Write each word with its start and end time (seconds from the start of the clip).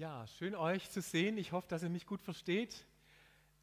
Ja, 0.00 0.26
schön 0.26 0.54
euch 0.54 0.88
zu 0.88 1.02
sehen. 1.02 1.36
Ich 1.36 1.52
hoffe, 1.52 1.68
dass 1.68 1.82
ihr 1.82 1.90
mich 1.90 2.06
gut 2.06 2.22
versteht. 2.22 2.86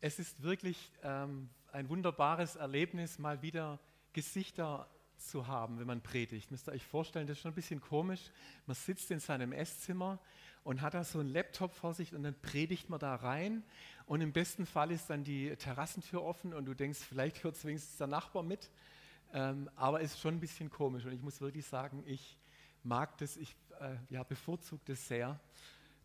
Es 0.01 0.19
ist 0.19 0.43
wirklich 0.43 0.92
ähm, 1.01 1.50
ein 1.71 1.90
wunderbares 1.90 2.58
Erlebnis, 2.58 3.17
mal 3.17 3.42
wieder 3.42 3.79
Gesichter 4.13 4.87
zu 5.17 5.47
haben, 5.47 5.79
wenn 5.79 5.87
man 5.87 6.01
predigt. 6.01 6.51
Müsst 6.51 6.69
ihr 6.69 6.73
euch 6.73 6.85
vorstellen, 6.85 7.25
das 7.25 7.37
ist 7.37 7.42
schon 7.42 7.53
ein 7.53 7.55
bisschen 7.55 7.81
komisch. 7.81 8.29
Man 8.68 8.75
sitzt 8.75 9.09
in 9.09 9.20
seinem 9.20 9.52
Esszimmer 9.52 10.20
und 10.63 10.84
hat 10.84 10.94
da 10.94 11.04
so 11.04 11.18
einen 11.18 11.30
Laptop 11.30 11.73
vor 11.73 11.96
sich 11.96 12.14
und 12.14 12.21
dann 12.21 12.40
predigt 12.40 12.88
man 12.88 13.00
da 13.00 13.16
rein 13.16 13.64
und 14.06 14.22
im 14.22 14.32
besten 14.32 14.68
Fall 14.68 14.92
ist 14.92 15.10
dann 15.10 15.24
die 15.24 15.56
Terrassentür 15.56 16.22
offen 16.22 16.54
und 16.54 16.66
du 16.66 16.76
denkst, 16.76 17.00
vielleicht 17.00 17.44
hört 17.44 17.66
wenigstens 17.66 17.98
der 17.98 18.06
Nachbar 18.06 18.44
mit. 18.44 18.70
Ähm, 19.34 19.72
aber 19.76 20.02
es 20.02 20.14
ist 20.14 20.20
schon 20.20 20.36
ein 20.36 20.40
bisschen 20.40 20.70
komisch 20.70 21.04
und 21.04 21.14
ich 21.14 21.22
muss 21.24 21.42
wirklich 21.42 21.66
sagen, 21.66 22.04
ich 22.06 22.38
mag 22.84 23.18
das, 23.18 23.38
ich 23.38 23.56
äh, 23.80 23.96
ja, 24.12 24.22
bevorzuge 24.22 24.84
das 24.86 25.08
sehr 25.08 25.40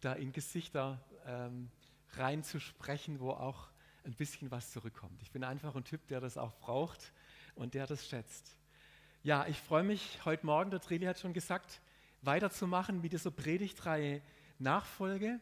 da 0.03 0.13
in 0.13 0.33
Gesichter 0.33 1.01
ähm, 1.27 1.71
reinzusprechen, 2.15 3.21
wo 3.21 3.31
auch 3.31 3.69
ein 4.05 4.15
bisschen 4.15 4.51
was 4.51 4.73
zurückkommt. 4.73 5.23
Ich 5.23 5.31
bin 5.31 5.45
einfach 5.45 5.75
ein 5.75 5.85
Typ, 5.85 6.07
der 6.09 6.21
das 6.21 6.37
auch 6.37 6.53
braucht 6.59 7.13
und 7.55 7.75
der 7.75 7.87
das 7.87 8.07
schätzt. 8.07 8.57
Ja, 9.23 9.47
ich 9.47 9.61
freue 9.61 9.85
mich 9.85 10.25
heute 10.25 10.45
Morgen, 10.45 10.71
der 10.71 10.81
Treli 10.81 11.07
hat 11.07 11.19
schon 11.19 11.33
gesagt, 11.33 11.81
weiterzumachen 12.23 13.01
mit 13.01 13.13
dieser 13.13 13.31
Predigtreihe 13.31 14.21
Nachfolge. 14.59 15.41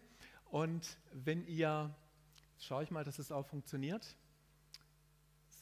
Und 0.51 0.99
wenn 1.13 1.47
ihr, 1.47 1.95
schaue 2.59 2.83
ich 2.83 2.91
mal, 2.91 3.05
dass 3.05 3.19
es 3.19 3.33
auch 3.33 3.47
funktioniert, 3.47 4.17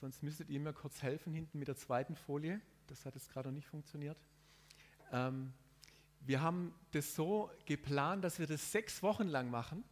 sonst 0.00 0.22
müsstet 0.22 0.50
ihr 0.50 0.58
mir 0.58 0.72
kurz 0.72 1.02
helfen 1.02 1.32
hinten 1.32 1.58
mit 1.58 1.68
der 1.68 1.76
zweiten 1.76 2.16
Folie. 2.16 2.60
Das 2.88 3.06
hat 3.06 3.14
jetzt 3.14 3.30
gerade 3.30 3.48
noch 3.48 3.54
nicht 3.54 3.68
funktioniert. 3.68 4.18
Ähm, 5.12 5.52
wir 6.28 6.42
haben 6.42 6.74
das 6.90 7.14
so 7.14 7.50
geplant, 7.64 8.22
dass 8.22 8.38
wir 8.38 8.46
das 8.46 8.70
sechs 8.70 9.02
Wochen 9.02 9.28
lang 9.28 9.50
machen. 9.50 9.82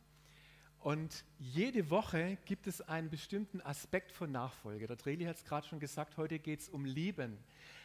Und 0.80 1.24
jede 1.38 1.88
Woche 1.88 2.36
gibt 2.44 2.66
es 2.66 2.82
einen 2.82 3.08
bestimmten 3.08 3.62
Aspekt 3.62 4.12
von 4.12 4.30
Nachfolge. 4.32 4.86
Der 4.86 4.96
Dreli 4.96 5.24
hat 5.24 5.36
es 5.36 5.46
gerade 5.46 5.66
schon 5.66 5.80
gesagt, 5.80 6.18
heute 6.18 6.38
geht 6.38 6.60
es 6.60 6.68
um 6.68 6.84
Lieben. 6.84 7.38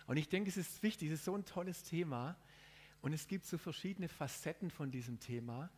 Und 0.06 0.17
ich 0.17 0.28
denke, 0.28 0.50
es 0.50 0.58
ist 0.58 0.84
wichtig, 0.84 1.08
es 1.08 1.20
ist 1.20 1.25
so 1.25 1.34
ein 1.34 1.45
tolles 1.45 1.84
Thema. 1.84 2.36
Und 3.02 3.14
es 3.14 3.30
gibt 3.30 3.45
so 3.45 3.58
verschiedene 3.58 4.09
Facetten 4.09 4.70
von 4.70 4.92
diesem 4.92 5.22
Thema. 5.22 5.70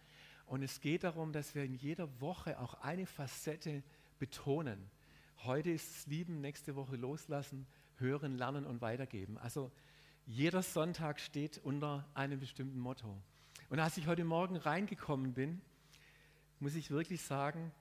Und 0.48 0.64
es 0.64 0.82
geht 0.82 1.04
darum, 1.04 1.32
dass 1.32 1.54
wir 1.54 1.64
in 1.64 1.76
jeder 1.76 2.10
Woche 2.22 2.60
auch 2.60 2.74
eine 2.82 3.06
Facette 3.06 3.84
betonen. 4.18 4.90
Heute 5.44 5.70
ist 5.70 5.96
es 5.96 6.08
Lieben, 6.08 6.42
nächste 6.42 6.76
Woche 6.76 6.96
loslassen, 6.96 7.68
hören, 7.98 8.36
lernen 8.36 8.66
und 8.66 8.82
weitergeben. 8.82 9.38
Also 9.38 9.72
jeder 10.26 10.62
Sonntag 10.62 11.20
steht 11.20 11.58
unter 11.60 12.08
einem 12.14 12.40
bestimmten 12.40 12.80
Motto. 12.80 13.22
Und 13.70 13.80
als 13.80 13.98
ich 13.98 14.08
heute 14.08 14.24
Morgen 14.24 14.56
reingekommen 14.56 15.34
bin, 15.34 15.62
muss 16.60 16.76
ich 16.76 16.92
wirklich 16.92 17.22
sagen, 17.22 17.72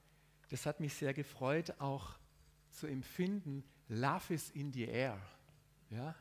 das 0.50 0.66
hat 0.66 0.80
mich 0.80 0.94
sehr 0.94 1.14
gefreut, 1.14 1.74
auch 1.78 2.18
zu 2.70 2.86
empfinden, 2.86 3.64
Love 3.88 4.34
is 4.34 4.50
in 4.50 4.72
the 4.72 4.84
air. 4.84 5.20
Ja? 5.90 6.14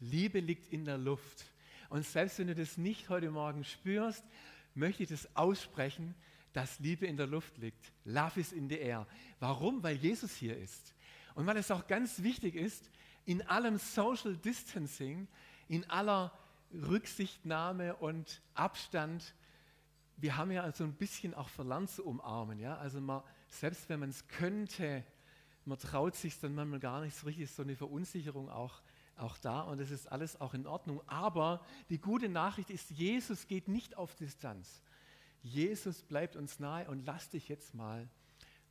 Liebe 0.00 0.40
liegt 0.40 0.72
in 0.72 0.84
der 0.84 0.98
Luft. 0.98 1.44
Und 1.88 2.04
selbst 2.04 2.38
wenn 2.38 2.48
du 2.48 2.54
das 2.54 2.76
nicht 2.76 3.08
heute 3.08 3.30
Morgen 3.30 3.64
spürst, 3.64 4.24
möchte 4.74 5.04
ich 5.04 5.08
das 5.08 5.34
aussprechen, 5.36 6.14
dass 6.52 6.80
Liebe 6.80 7.06
in 7.06 7.16
der 7.16 7.26
Luft 7.26 7.56
liegt. 7.58 7.92
Love 8.04 8.40
is 8.40 8.52
in 8.52 8.68
the 8.68 8.78
air. 8.78 9.06
Warum? 9.40 9.82
Weil 9.82 9.96
Jesus 9.96 10.34
hier 10.34 10.56
ist. 10.56 10.94
Und 11.34 11.46
weil 11.46 11.56
es 11.56 11.70
auch 11.70 11.86
ganz 11.86 12.22
wichtig 12.22 12.56
ist, 12.56 12.90
in 13.24 13.42
allem 13.42 13.78
Social 13.78 14.36
Distancing 14.36 15.28
in 15.72 15.88
aller 15.88 16.30
Rücksichtnahme 16.70 17.96
und 17.96 18.42
Abstand. 18.52 19.34
Wir 20.18 20.36
haben 20.36 20.50
ja 20.50 20.70
so 20.70 20.84
ein 20.84 20.92
bisschen 20.92 21.32
auch 21.32 21.48
verlernt 21.48 21.88
zu 21.88 22.04
umarmen. 22.04 22.58
Ja? 22.58 22.76
Also 22.76 23.00
man, 23.00 23.22
selbst 23.48 23.88
wenn 23.88 24.00
man 24.00 24.10
es 24.10 24.28
könnte, 24.28 25.02
man 25.64 25.78
traut 25.78 26.14
sich 26.14 26.38
dann 26.38 26.54
manchmal 26.54 26.78
gar 26.78 27.00
nicht 27.00 27.16
so 27.16 27.26
richtig, 27.26 27.44
ist 27.44 27.56
so 27.56 27.62
eine 27.62 27.74
Verunsicherung 27.74 28.50
auch, 28.50 28.82
auch 29.16 29.38
da 29.38 29.62
und 29.62 29.80
es 29.80 29.90
ist 29.90 30.12
alles 30.12 30.38
auch 30.42 30.52
in 30.52 30.66
Ordnung. 30.66 31.00
Aber 31.06 31.64
die 31.88 31.98
gute 31.98 32.28
Nachricht 32.28 32.68
ist, 32.68 32.90
Jesus 32.90 33.46
geht 33.46 33.66
nicht 33.66 33.96
auf 33.96 34.14
Distanz. 34.14 34.82
Jesus 35.40 36.02
bleibt 36.02 36.36
uns 36.36 36.60
nahe 36.60 36.86
und 36.90 37.06
lass 37.06 37.30
dich 37.30 37.48
jetzt 37.48 37.74
mal 37.74 38.10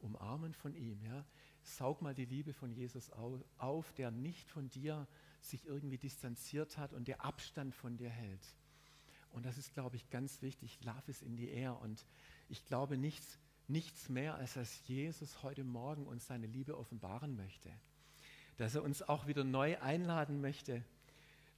umarmen 0.01 0.53
von 0.53 0.75
ihm. 0.75 1.01
Ja? 1.03 1.25
Saug 1.63 2.03
mal 2.03 2.13
die 2.13 2.25
Liebe 2.25 2.53
von 2.53 2.72
Jesus 2.72 3.09
auf, 3.57 3.91
der 3.94 4.11
nicht 4.11 4.51
von 4.51 4.69
dir 4.69 5.07
sich 5.41 5.66
irgendwie 5.66 5.97
distanziert 5.97 6.78
hat 6.78 6.94
und 6.94 7.07
der 7.07 7.25
Abstand 7.25 7.75
von 7.75 7.97
dir 7.97 8.09
hält. 8.09 8.46
Und 9.31 9.46
das 9.46 9.57
ist, 9.57 9.74
glaube 9.74 9.96
ich, 9.96 10.09
ganz 10.09 10.41
wichtig. 10.41 10.79
Love 10.84 11.03
is 11.07 11.22
in 11.22 11.38
the 11.38 11.50
air. 11.50 11.79
Und 11.81 12.06
ich 12.50 12.66
glaube 12.66 12.97
nichts, 12.97 13.40
nichts 13.68 14.09
mehr, 14.09 14.35
als 14.35 14.53
dass 14.56 14.88
Jesus 14.88 15.41
heute 15.41 15.63
Morgen 15.63 16.06
uns 16.06 16.28
seine 16.28 16.47
Liebe 16.47 16.78
offenbaren 16.78 17.35
möchte. 17.35 17.72
Dass 18.57 18.75
er 18.75 18.84
uns 18.84 19.02
auch 19.02 19.28
wieder 19.28 19.44
neu 19.44 19.79
einladen 19.79 20.41
möchte, 20.41 20.84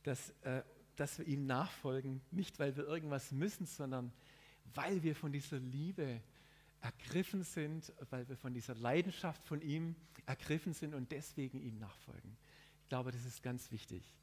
dass, 0.04 0.30
äh, 0.42 0.64
dass 0.96 1.18
wir 1.18 1.26
ihm 1.26 1.46
nachfolgen. 1.46 2.22
Nicht, 2.32 2.60
weil 2.60 2.76
wir 2.78 2.86
irgendwas 2.86 3.32
müssen, 3.32 3.66
sondern 3.66 4.14
weil 4.76 5.04
wir 5.04 5.16
von 5.16 5.32
dieser 5.32 5.60
Liebe 5.60 6.22
ergriffen 6.82 7.44
sind, 7.44 7.92
weil 8.10 8.28
wir 8.28 8.38
von 8.38 8.54
dieser 8.54 8.76
Leidenschaft 8.76 9.44
von 9.46 9.62
ihm 9.62 9.96
ergriffen 10.26 10.74
sind 10.74 10.94
und 10.94 11.12
deswegen 11.12 11.60
ihm 11.62 11.80
nachfolgen. 11.80 12.38
Ich 12.84 12.90
glaube, 12.90 13.12
das 13.12 13.26
ist 13.26 13.42
ganz 13.42 13.72
wichtig. 13.72 14.14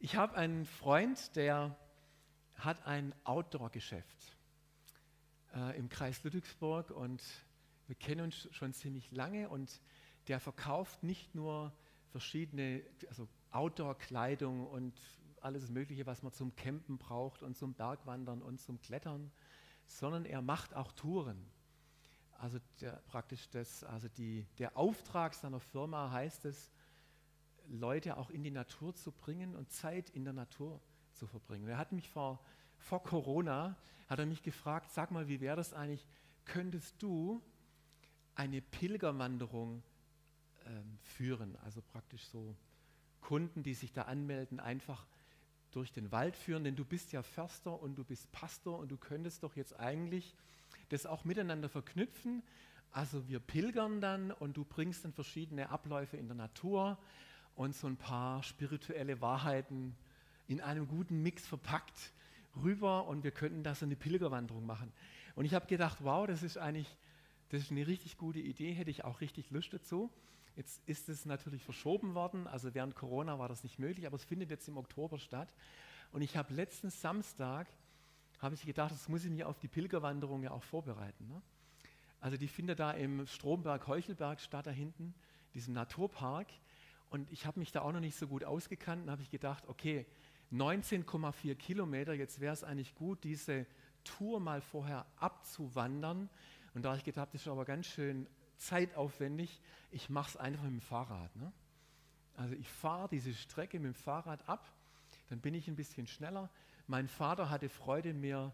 Ich 0.00 0.16
habe 0.16 0.34
einen 0.34 0.64
Freund, 0.64 1.36
der 1.36 1.76
hat 2.56 2.86
ein 2.86 3.14
Outdoor-Geschäft 3.24 4.36
äh, 5.54 5.78
im 5.78 5.90
Kreis 5.90 6.24
Ludwigsburg 6.24 6.90
und 6.90 7.22
wir 7.86 7.96
kennen 7.96 8.22
uns 8.22 8.48
schon 8.50 8.72
ziemlich 8.72 9.12
lange 9.12 9.50
und 9.50 9.82
der 10.26 10.40
verkauft 10.40 11.02
nicht 11.02 11.34
nur 11.34 11.72
verschiedene, 12.10 12.82
also 13.08 13.28
Outdoor-Kleidung 13.50 14.66
und 14.66 14.98
alles 15.42 15.68
Mögliche, 15.68 16.06
was 16.06 16.22
man 16.22 16.32
zum 16.32 16.56
Campen 16.56 16.96
braucht 16.96 17.42
und 17.42 17.56
zum 17.58 17.74
Bergwandern 17.74 18.40
und 18.40 18.58
zum 18.58 18.80
Klettern, 18.80 19.30
sondern 19.84 20.24
er 20.24 20.40
macht 20.40 20.74
auch 20.74 20.92
Touren. 20.92 21.44
Also 22.38 22.58
der, 22.80 23.02
praktisch 23.06 23.50
das, 23.50 23.84
also 23.84 24.08
die, 24.08 24.46
der 24.56 24.78
Auftrag 24.78 25.34
seiner 25.34 25.60
Firma 25.60 26.10
heißt 26.10 26.46
es, 26.46 26.70
Leute 27.68 28.16
auch 28.16 28.30
in 28.30 28.42
die 28.42 28.50
Natur 28.50 28.94
zu 28.94 29.12
bringen 29.12 29.54
und 29.54 29.70
Zeit 29.70 30.10
in 30.10 30.24
der 30.24 30.32
Natur 30.32 30.80
zu 31.12 31.26
verbringen. 31.26 31.68
Er 31.68 31.78
hat 31.78 31.92
mich 31.92 32.08
vor, 32.08 32.40
vor 32.78 33.02
Corona, 33.02 33.76
hat 34.08 34.18
er 34.18 34.26
mich 34.26 34.42
gefragt, 34.42 34.90
sag 34.90 35.10
mal, 35.10 35.28
wie 35.28 35.40
wäre 35.40 35.56
das 35.56 35.72
eigentlich, 35.72 36.06
könntest 36.44 37.02
du 37.02 37.42
eine 38.34 38.62
Pilgerwanderung 38.62 39.82
ähm, 40.66 40.98
führen? 41.02 41.56
Also 41.56 41.82
praktisch 41.82 42.24
so 42.26 42.56
Kunden, 43.20 43.62
die 43.62 43.74
sich 43.74 43.92
da 43.92 44.02
anmelden, 44.02 44.60
einfach 44.60 45.06
durch 45.72 45.92
den 45.92 46.10
Wald 46.12 46.36
führen, 46.36 46.64
denn 46.64 46.76
du 46.76 46.84
bist 46.84 47.12
ja 47.12 47.22
Förster 47.22 47.80
und 47.80 47.96
du 47.96 48.04
bist 48.04 48.30
Pastor 48.32 48.78
und 48.78 48.90
du 48.90 48.96
könntest 48.96 49.42
doch 49.42 49.54
jetzt 49.56 49.78
eigentlich 49.78 50.34
das 50.88 51.04
auch 51.04 51.24
miteinander 51.24 51.68
verknüpfen. 51.68 52.42
Also 52.90 53.28
wir 53.28 53.38
pilgern 53.38 54.00
dann 54.00 54.30
und 54.30 54.56
du 54.56 54.64
bringst 54.64 55.04
dann 55.04 55.12
verschiedene 55.12 55.68
Abläufe 55.68 56.16
in 56.16 56.26
der 56.26 56.36
Natur 56.36 56.98
und 57.58 57.74
so 57.74 57.86
ein 57.86 57.96
paar 57.96 58.42
spirituelle 58.42 59.20
Wahrheiten 59.20 59.94
in 60.46 60.62
einem 60.62 60.88
guten 60.88 61.22
Mix 61.22 61.46
verpackt 61.46 62.12
rüber 62.62 63.06
und 63.06 63.22
wir 63.24 63.32
könnten 63.32 63.62
da 63.62 63.74
so 63.74 63.84
eine 63.84 63.96
Pilgerwanderung 63.96 64.64
machen. 64.64 64.90
Und 65.34 65.44
ich 65.44 65.52
habe 65.52 65.66
gedacht, 65.66 65.98
wow, 66.00 66.26
das 66.26 66.42
ist 66.42 66.56
eigentlich 66.56 66.96
das 67.50 67.62
ist 67.62 67.70
eine 67.70 67.86
richtig 67.86 68.18
gute 68.18 68.40
Idee, 68.40 68.72
hätte 68.72 68.90
ich 68.90 69.04
auch 69.04 69.20
richtig 69.20 69.50
Lust 69.50 69.72
dazu. 69.72 70.10
Jetzt 70.56 70.82
ist 70.86 71.08
es 71.08 71.24
natürlich 71.24 71.62
verschoben 71.62 72.14
worden, 72.14 72.46
also 72.46 72.74
während 72.74 72.94
Corona 72.94 73.38
war 73.38 73.48
das 73.48 73.62
nicht 73.62 73.78
möglich, 73.78 74.06
aber 74.06 74.16
es 74.16 74.24
findet 74.24 74.50
jetzt 74.50 74.68
im 74.68 74.76
Oktober 74.76 75.18
statt. 75.18 75.54
Und 76.12 76.22
ich 76.22 76.36
habe 76.36 76.52
letzten 76.52 76.90
Samstag, 76.90 77.66
habe 78.40 78.54
ich 78.54 78.66
gedacht, 78.66 78.92
das 78.92 79.08
muss 79.08 79.24
ich 79.24 79.30
mir 79.30 79.48
auf 79.48 79.58
die 79.58 79.68
Pilgerwanderung 79.68 80.42
ja 80.42 80.50
auch 80.50 80.62
vorbereiten. 80.62 81.28
Ne? 81.28 81.40
Also 82.20 82.36
die 82.36 82.48
findet 82.48 82.80
da 82.80 82.90
im 82.90 83.26
Stromberg-Heuchelberg 83.26 84.40
statt, 84.40 84.66
da 84.66 84.70
hinten, 84.70 85.14
diesem 85.54 85.74
Naturpark. 85.74 86.48
Und 87.10 87.30
ich 87.30 87.46
habe 87.46 87.58
mich 87.58 87.72
da 87.72 87.82
auch 87.82 87.92
noch 87.92 88.00
nicht 88.00 88.16
so 88.16 88.26
gut 88.26 88.44
ausgekannt 88.44 89.04
und 89.04 89.10
habe 89.10 89.22
ich 89.22 89.30
gedacht, 89.30 89.66
okay, 89.66 90.06
19,4 90.52 91.54
Kilometer, 91.54 92.12
jetzt 92.12 92.40
wäre 92.40 92.52
es 92.52 92.64
eigentlich 92.64 92.94
gut, 92.94 93.24
diese 93.24 93.66
Tour 94.04 94.40
mal 94.40 94.60
vorher 94.60 95.06
abzuwandern. 95.16 96.28
Und 96.74 96.84
da 96.84 96.90
habe 96.90 96.98
ich 96.98 97.04
gedacht, 97.04 97.28
das 97.32 97.42
ist 97.42 97.48
aber 97.48 97.64
ganz 97.64 97.86
schön 97.86 98.26
zeitaufwendig, 98.56 99.60
ich 99.90 100.10
mache 100.10 100.30
es 100.30 100.36
einfach 100.36 100.64
mit 100.64 100.72
dem 100.72 100.80
Fahrrad. 100.80 101.34
Ne? 101.36 101.52
Also 102.36 102.54
ich 102.54 102.68
fahre 102.68 103.08
diese 103.08 103.34
Strecke 103.34 103.78
mit 103.78 103.94
dem 103.94 103.94
Fahrrad 103.94 104.48
ab, 104.48 104.70
dann 105.28 105.40
bin 105.40 105.54
ich 105.54 105.68
ein 105.68 105.76
bisschen 105.76 106.06
schneller. 106.06 106.50
Mein 106.86 107.08
Vater 107.08 107.50
hatte 107.50 107.68
Freude, 107.68 108.14
mir, 108.14 108.52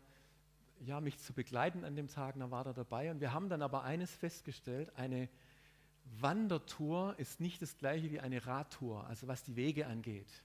ja, 0.81 1.01
mich 1.01 1.19
zu 1.19 1.33
begleiten 1.33 1.85
an 1.85 1.97
dem 1.97 2.09
Tag, 2.09 2.37
da 2.39 2.51
war 2.51 2.67
er 2.67 2.75
dabei. 2.75 3.11
Und 3.11 3.21
wir 3.21 3.33
haben 3.33 3.49
dann 3.49 3.62
aber 3.62 3.85
eines 3.85 4.15
festgestellt, 4.15 4.93
eine 4.97 5.29
Wandertour 6.05 7.15
ist 7.19 7.41
nicht 7.41 7.62
das 7.62 7.77
gleiche 7.77 8.11
wie 8.11 8.21
eine 8.21 8.47
Radtour, 8.47 9.06
also 9.06 9.27
was 9.27 9.43
die 9.43 9.56
Wege 9.56 9.87
angeht. 9.87 10.43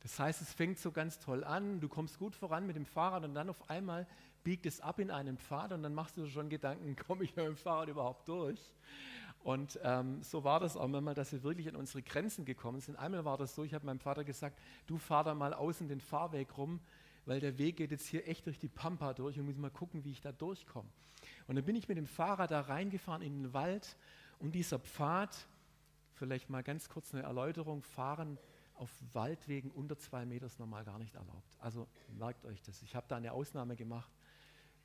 Das 0.00 0.18
heißt, 0.18 0.42
es 0.42 0.52
fängt 0.52 0.78
so 0.78 0.90
ganz 0.90 1.18
toll 1.20 1.44
an, 1.44 1.80
du 1.80 1.88
kommst 1.88 2.18
gut 2.18 2.34
voran 2.34 2.66
mit 2.66 2.74
dem 2.74 2.86
Fahrrad 2.86 3.24
und 3.24 3.34
dann 3.34 3.48
auf 3.48 3.70
einmal 3.70 4.06
biegt 4.42 4.66
es 4.66 4.80
ab 4.80 4.98
in 4.98 5.10
einen 5.10 5.38
Pfad 5.38 5.72
und 5.72 5.82
dann 5.82 5.94
machst 5.94 6.16
du 6.16 6.26
schon 6.26 6.48
Gedanken, 6.48 6.96
komme 7.06 7.24
ich 7.24 7.36
mit 7.36 7.46
dem 7.46 7.56
Fahrrad 7.56 7.88
überhaupt 7.88 8.26
durch? 8.28 8.60
Und 9.44 9.78
ähm, 9.82 10.22
so 10.22 10.44
war 10.44 10.60
das 10.60 10.76
auch 10.76 10.86
manchmal, 10.86 11.14
dass 11.14 11.32
wir 11.32 11.42
wirklich 11.42 11.68
an 11.68 11.76
unsere 11.76 12.02
Grenzen 12.02 12.44
gekommen 12.44 12.80
sind. 12.80 12.96
Einmal 12.96 13.24
war 13.24 13.36
das 13.36 13.54
so, 13.54 13.64
ich 13.64 13.74
habe 13.74 13.86
meinem 13.86 13.98
Vater 13.98 14.22
gesagt, 14.24 14.58
du 14.86 14.98
fahr 14.98 15.24
da 15.24 15.34
mal 15.34 15.52
außen 15.52 15.88
den 15.88 16.00
Fahrweg 16.00 16.56
rum, 16.56 16.80
weil 17.26 17.40
der 17.40 17.58
Weg 17.58 17.76
geht 17.76 17.90
jetzt 17.90 18.06
hier 18.06 18.26
echt 18.28 18.46
durch 18.46 18.58
die 18.58 18.68
Pampa 18.68 19.14
durch 19.14 19.38
und 19.38 19.46
muss 19.46 19.56
mal 19.56 19.70
gucken, 19.70 20.04
wie 20.04 20.12
ich 20.12 20.20
da 20.20 20.32
durchkomme. 20.32 20.88
Und 21.46 21.56
dann 21.56 21.64
bin 21.64 21.76
ich 21.76 21.88
mit 21.88 21.96
dem 21.96 22.06
Fahrrad 22.06 22.50
da 22.50 22.60
reingefahren 22.60 23.22
in 23.22 23.42
den 23.42 23.52
Wald 23.52 23.96
und 24.42 24.52
dieser 24.52 24.80
Pfad, 24.80 25.46
vielleicht 26.14 26.50
mal 26.50 26.62
ganz 26.62 26.88
kurz 26.88 27.14
eine 27.14 27.22
Erläuterung, 27.22 27.80
fahren 27.82 28.38
auf 28.74 28.90
Waldwegen 29.12 29.70
unter 29.70 29.96
zwei 29.96 30.26
Meter 30.26 30.46
ist 30.46 30.58
normal 30.58 30.84
gar 30.84 30.98
nicht 30.98 31.14
erlaubt. 31.14 31.56
Also 31.60 31.86
merkt 32.18 32.44
euch 32.44 32.60
das. 32.62 32.82
Ich 32.82 32.96
habe 32.96 33.06
da 33.08 33.16
eine 33.16 33.32
Ausnahme 33.32 33.76
gemacht, 33.76 34.10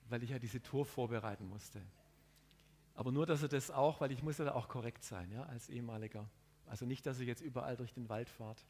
weil 0.09 0.21
ich 0.21 0.29
ja 0.29 0.37
diese 0.37 0.61
Tour 0.61 0.85
vorbereiten 0.85 1.49
musste. 1.49 1.81
Aber 2.93 3.11
nur, 3.11 3.25
dass 3.25 3.41
ihr 3.41 3.47
das 3.47 3.71
auch, 3.71 3.99
weil 3.99 4.11
ich 4.11 4.21
muss 4.21 4.37
ja 4.37 4.45
da 4.45 4.53
auch 4.53 4.69
korrekt 4.69 5.03
sein, 5.03 5.31
ja, 5.31 5.43
als 5.43 5.69
ehemaliger. 5.69 6.29
Also 6.67 6.85
nicht, 6.85 7.05
dass 7.07 7.19
ihr 7.19 7.25
jetzt 7.25 7.41
überall 7.41 7.75
durch 7.75 7.93
den 7.93 8.09
Wald 8.09 8.29
fahrt. 8.29 8.63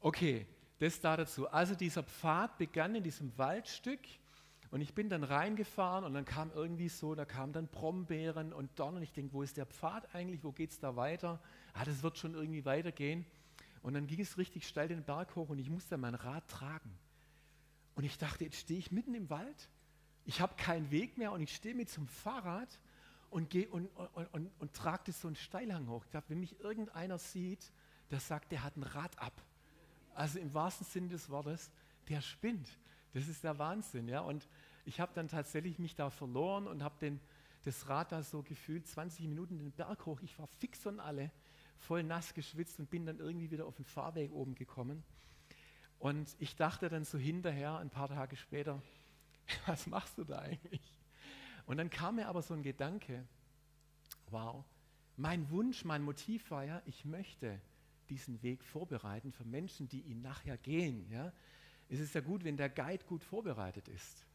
Okay, 0.00 0.46
das 0.80 1.00
da 1.00 1.16
dazu. 1.16 1.48
Also 1.48 1.76
dieser 1.76 2.02
Pfad 2.02 2.58
begann 2.58 2.96
in 2.96 3.04
diesem 3.04 3.36
Waldstück 3.38 4.00
und 4.70 4.80
ich 4.80 4.94
bin 4.94 5.08
dann 5.08 5.22
reingefahren 5.22 6.04
und 6.04 6.14
dann 6.14 6.24
kam 6.24 6.50
irgendwie 6.52 6.88
so, 6.88 7.14
da 7.14 7.24
kamen 7.24 7.52
dann 7.52 7.68
Brombeeren 7.68 8.52
und 8.52 8.78
Dorn 8.78 8.96
und 8.96 9.02
ich 9.02 9.12
denke, 9.12 9.32
wo 9.32 9.42
ist 9.42 9.56
der 9.56 9.66
Pfad 9.66 10.14
eigentlich, 10.14 10.42
wo 10.42 10.52
geht 10.52 10.70
es 10.70 10.80
da 10.80 10.96
weiter? 10.96 11.40
Ah, 11.72 11.84
das 11.84 12.02
wird 12.02 12.18
schon 12.18 12.34
irgendwie 12.34 12.64
weitergehen. 12.64 13.24
Und 13.82 13.94
dann 13.94 14.06
ging 14.06 14.20
es 14.20 14.36
richtig 14.38 14.66
steil 14.66 14.88
den 14.88 15.04
Berg 15.04 15.36
hoch 15.36 15.48
und 15.48 15.58
ich 15.58 15.70
musste 15.70 15.96
mein 15.96 16.14
Rad 16.14 16.48
tragen. 16.48 16.90
Und 17.94 18.04
ich 18.04 18.18
dachte, 18.18 18.44
jetzt 18.44 18.58
stehe 18.58 18.78
ich 18.78 18.90
mitten 18.90 19.14
im 19.14 19.30
Wald, 19.30 19.68
ich 20.24 20.40
habe 20.40 20.54
keinen 20.56 20.90
Weg 20.90 21.16
mehr 21.16 21.30
und 21.30 21.40
ich 21.40 21.54
stehe 21.54 21.74
mit 21.74 21.88
zum 21.88 22.08
Fahrrad 22.08 22.80
und, 23.30 23.48
geh 23.48 23.66
und, 23.66 23.86
und, 23.86 24.26
und, 24.32 24.50
und 24.58 24.74
trage 24.74 25.04
das 25.06 25.20
so 25.20 25.28
einen 25.28 25.36
Steilhang 25.36 25.88
hoch. 25.88 26.04
Ich 26.04 26.10
dachte, 26.10 26.30
wenn 26.30 26.40
mich 26.40 26.58
irgendeiner 26.60 27.18
sieht, 27.18 27.72
der 28.10 28.18
sagt, 28.18 28.50
der 28.50 28.64
hat 28.64 28.76
ein 28.76 28.82
Rad 28.82 29.18
ab. 29.18 29.40
Also 30.14 30.38
im 30.38 30.52
wahrsten 30.52 30.86
Sinne 30.86 31.08
des 31.08 31.30
Wortes, 31.30 31.70
der 32.08 32.20
spinnt. 32.20 32.68
Das 33.16 33.28
ist 33.28 33.44
der 33.44 33.58
Wahnsinn. 33.58 34.08
Ja? 34.08 34.20
Und 34.20 34.46
ich 34.84 35.00
habe 35.00 35.12
dann 35.14 35.28
tatsächlich 35.28 35.78
mich 35.78 35.94
da 35.94 36.10
verloren 36.10 36.66
und 36.66 36.82
habe 36.82 37.18
das 37.64 37.88
Rad 37.88 38.12
da 38.12 38.22
so 38.22 38.42
gefühlt 38.42 38.86
20 38.86 39.26
Minuten 39.26 39.56
den 39.56 39.72
Berg 39.72 40.04
hoch. 40.04 40.20
Ich 40.20 40.38
war 40.38 40.46
fix 40.46 40.84
und 40.84 41.00
alle, 41.00 41.30
voll 41.78 42.02
nass 42.02 42.34
geschwitzt 42.34 42.78
und 42.78 42.90
bin 42.90 43.06
dann 43.06 43.18
irgendwie 43.18 43.50
wieder 43.50 43.64
auf 43.64 43.76
den 43.76 43.86
Fahrweg 43.86 44.30
oben 44.32 44.54
gekommen. 44.54 45.02
Und 45.98 46.36
ich 46.40 46.56
dachte 46.56 46.90
dann 46.90 47.06
so 47.06 47.16
hinterher, 47.16 47.78
ein 47.78 47.88
paar 47.88 48.08
Tage 48.08 48.36
später, 48.36 48.82
was 49.66 49.86
machst 49.86 50.18
du 50.18 50.24
da 50.24 50.40
eigentlich? 50.40 50.82
Und 51.64 51.78
dann 51.78 51.88
kam 51.88 52.16
mir 52.16 52.28
aber 52.28 52.42
so 52.42 52.52
ein 52.52 52.62
Gedanke, 52.62 53.26
wow, 54.28 54.62
mein 55.16 55.48
Wunsch, 55.48 55.86
mein 55.86 56.02
Motiv 56.02 56.50
war 56.50 56.64
ja, 56.64 56.82
ich 56.84 57.06
möchte 57.06 57.62
diesen 58.10 58.42
Weg 58.42 58.62
vorbereiten 58.62 59.32
für 59.32 59.46
Menschen, 59.46 59.88
die 59.88 60.02
ihn 60.02 60.20
nachher 60.20 60.58
gehen. 60.58 61.10
Ja? 61.10 61.32
Es 61.88 62.00
ist 62.00 62.14
ja 62.14 62.20
gut, 62.20 62.44
wenn 62.44 62.56
der 62.56 62.68
Guide 62.68 63.04
gut 63.04 63.22
vorbereitet 63.22 63.88
ist. 63.88 64.26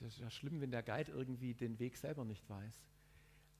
Es 0.00 0.14
ist 0.14 0.20
ja 0.20 0.30
schlimm, 0.30 0.60
wenn 0.60 0.70
der 0.70 0.82
Guide 0.82 1.12
irgendwie 1.12 1.54
den 1.54 1.78
Weg 1.78 1.96
selber 1.96 2.24
nicht 2.24 2.48
weiß. 2.48 2.82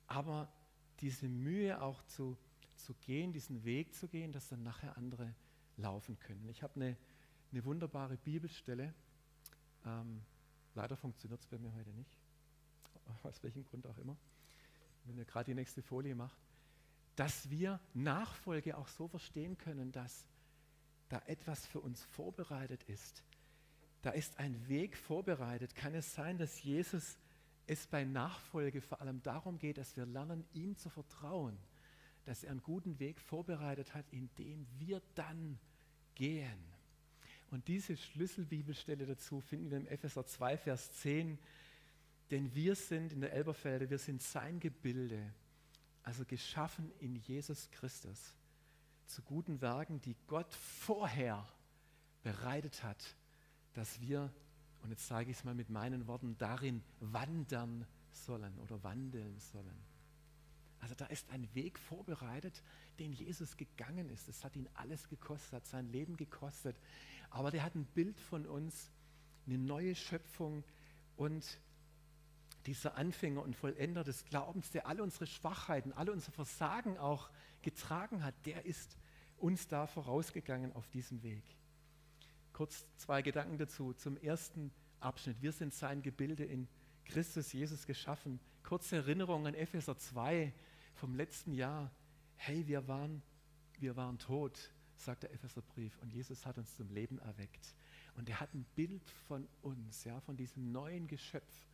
Aber 0.07 0.53
diese 1.01 1.29
Mühe 1.29 1.81
auch 1.81 2.03
zu, 2.05 2.37
zu 2.77 2.95
gehen, 3.07 3.33
diesen 3.33 3.65
Weg 3.65 3.95
zu 3.95 4.09
gehen, 4.09 4.33
dass 4.33 4.49
dann 4.49 4.63
nachher 4.63 4.97
andere 4.99 5.35
laufen 5.77 6.19
können. 6.19 6.49
Ich 6.51 6.63
habe 6.63 6.75
eine, 6.77 6.97
eine 7.53 7.65
wunderbare 7.65 8.17
Bibelstelle. 8.19 8.93
Ähm, 9.87 10.21
leider 10.75 10.97
funktioniert 10.97 11.41
es 11.41 11.47
bei 11.47 11.59
mir 11.59 11.73
heute 11.75 11.91
nicht. 11.91 12.19
Aus 13.23 13.43
welchem 13.43 13.65
Grund 13.65 13.87
auch 13.87 13.99
immer. 13.99 14.17
Wenn 15.05 15.17
ihr 15.17 15.25
gerade 15.25 15.47
die 15.47 15.55
nächste 15.55 15.83
Folie 15.83 16.15
macht 16.15 16.39
dass 17.17 17.49
wir 17.51 17.81
Nachfolge 17.95 18.77
auch 18.77 18.89
so 18.89 19.09
verstehen 19.09 19.57
können, 19.59 19.93
dass 19.93 20.27
da 21.09 21.23
etwas 21.27 21.67
für 21.67 21.81
uns 21.81 22.03
vorbereitet 22.03 22.83
ist. 22.85 23.23
Da 24.03 24.11
ist 24.11 24.39
ein 24.39 24.69
Weg 24.69 24.97
vorbereitet. 24.97 25.75
Kann 25.75 25.95
es 25.95 26.15
sein, 26.15 26.39
dass 26.39 26.63
Jesus 26.63 27.17
es 27.67 27.87
bei 27.87 28.05
Nachfolge 28.05 28.81
vor 28.81 29.01
allem 29.01 29.23
darum 29.23 29.59
geht, 29.59 29.79
dass 29.79 29.97
wir 29.97 30.07
lernen, 30.07 30.45
ihm 30.53 30.77
zu 30.77 30.91
vertrauen, 30.91 31.57
dass 32.27 32.45
er 32.45 32.51
einen 32.51 32.63
guten 32.63 32.99
Weg 32.99 33.21
vorbereitet 33.21 33.95
hat, 33.95 34.05
in 34.11 34.29
dem 34.39 34.67
wir 34.79 35.01
dann 35.15 35.59
gehen. 36.15 36.75
Und 37.51 37.69
diese 37.69 37.97
Schlüsselbibelstelle 37.97 39.07
dazu 39.07 39.41
finden 39.41 39.71
wir 39.71 39.79
im 39.79 39.87
Epheser 39.87 40.27
2, 40.27 40.59
Vers 40.59 40.93
10. 41.01 41.39
Denn 42.31 42.55
wir 42.55 42.75
sind 42.75 43.13
in 43.13 43.21
der 43.21 43.33
Elberfelde, 43.33 43.89
wir 43.91 43.99
sind 43.99 44.23
sein 44.23 44.59
Gebilde, 44.61 45.33
also 46.03 46.25
geschaffen 46.25 46.91
in 46.99 47.17
Jesus 47.17 47.71
Christus, 47.71 48.35
zu 49.07 49.23
guten 49.23 49.61
Werken, 49.61 50.01
die 50.01 50.17
Gott 50.27 50.53
vorher 50.55 51.47
bereitet 52.23 52.83
hat, 52.83 53.17
dass 53.75 54.01
wir, 54.01 54.33
und 54.83 54.91
jetzt 54.91 55.07
sage 55.07 55.31
ich 55.31 55.39
es 55.39 55.45
mal 55.45 55.55
mit 55.55 55.71
meinen 55.71 56.07
Worten, 56.07 56.37
darin 56.39 56.83
wandern 57.01 57.87
sollen 58.13 58.59
oder 58.59 58.83
wandeln 58.83 59.39
sollen. 59.39 59.77
Also 60.81 60.95
da 60.95 61.07
ist 61.07 61.31
ein 61.31 61.49
Weg 61.55 61.79
vorbereitet, 61.79 62.63
den 62.99 63.13
Jesus 63.13 63.57
gegangen 63.57 64.11
ist. 64.11 64.29
Das 64.29 64.45
hat 64.45 64.55
ihn 64.55 64.69
alles 64.75 65.09
gekostet, 65.09 65.53
hat 65.55 65.67
sein 65.67 65.89
Leben 65.91 66.17
gekostet. 66.17 66.77
Aber 67.31 67.51
der 67.51 67.63
hat 67.63 67.75
ein 67.75 67.87
Bild 67.87 68.21
von 68.21 68.47
uns, 68.47 68.91
eine 69.47 69.59
neue 69.59 69.95
Schöpfung 69.95 70.63
und 71.17 71.59
dieser 72.67 72.97
Anfänger 72.97 73.43
und 73.43 73.57
Vollender 73.57 74.05
des 74.05 74.25
Glaubens, 74.25 74.71
der 74.71 74.87
alle 74.87 75.03
unsere 75.03 75.27
Schwachheiten, 75.27 75.93
alle 75.93 76.13
unser 76.13 76.33
Versagen 76.33 76.99
auch 76.99 77.31
getragen 77.63 78.25
hat, 78.25 78.35
der 78.47 78.65
ist 78.65 78.97
uns 79.37 79.69
da 79.69 79.87
vorausgegangen 79.87 80.73
auf 80.73 80.89
diesem 80.89 81.23
Weg. 81.23 81.45
Kurz 82.53 82.87
zwei 82.97 83.21
Gedanken 83.21 83.59
dazu. 83.59 83.93
Zum 83.93 84.17
ersten 84.17 84.71
Abschnitt. 85.01 85.43
Wir 85.43 85.53
sind 85.53 85.75
sein 85.75 86.03
Gebilde 86.03 86.45
in 86.45 86.69
Christus 87.05 87.53
Jesus 87.53 87.87
geschaffen. 87.87 88.41
Kurze 88.63 88.97
Erinnerung 88.97 89.47
an 89.47 89.55
Epheser 89.55 89.99
2 89.99 90.53
vom 90.95 91.15
letzten 91.15 91.53
Jahr. 91.53 91.91
Hey, 92.37 92.67
wir 92.67 92.89
waren, 92.89 93.23
wir 93.79 93.97
waren 93.97 94.19
tot, 94.19 94.73
sagt 94.97 95.25
der 95.25 95.33
Epheserbrief, 95.33 95.99
und 96.01 96.13
Jesus 96.13 96.47
hat 96.47 96.57
uns 96.57 96.75
zum 96.77 96.89
Leben 96.91 97.19
erweckt. 97.19 97.75
Und 98.17 98.29
er 98.29 98.41
hat 98.41 98.55
ein 98.55 98.65
Bild 98.75 99.11
von 99.27 99.47
uns, 99.63 100.05
ja, 100.05 100.21
von 100.21 100.37
diesem 100.37 100.73
neuen 100.73 101.07
Geschöpf 101.07 101.67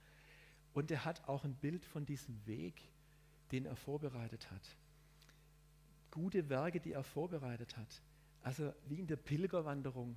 und 0.81 0.91
er 0.91 1.05
hat 1.05 1.29
auch 1.29 1.45
ein 1.45 1.55
Bild 1.57 1.85
von 1.85 2.07
diesem 2.07 2.47
Weg, 2.47 2.81
den 3.53 3.67
er 3.67 3.77
vorbereitet 3.77 4.51
hat. 4.51 4.63
Gute 6.11 6.49
Werke, 6.49 6.81
die 6.81 6.93
er 6.93 7.05
vorbereitet 7.05 7.77
hat. 7.77 8.01
Also 8.41 8.73
wie 8.87 8.99
in 8.99 9.07
der 9.07 9.17
Pilgerwanderung 9.17 10.17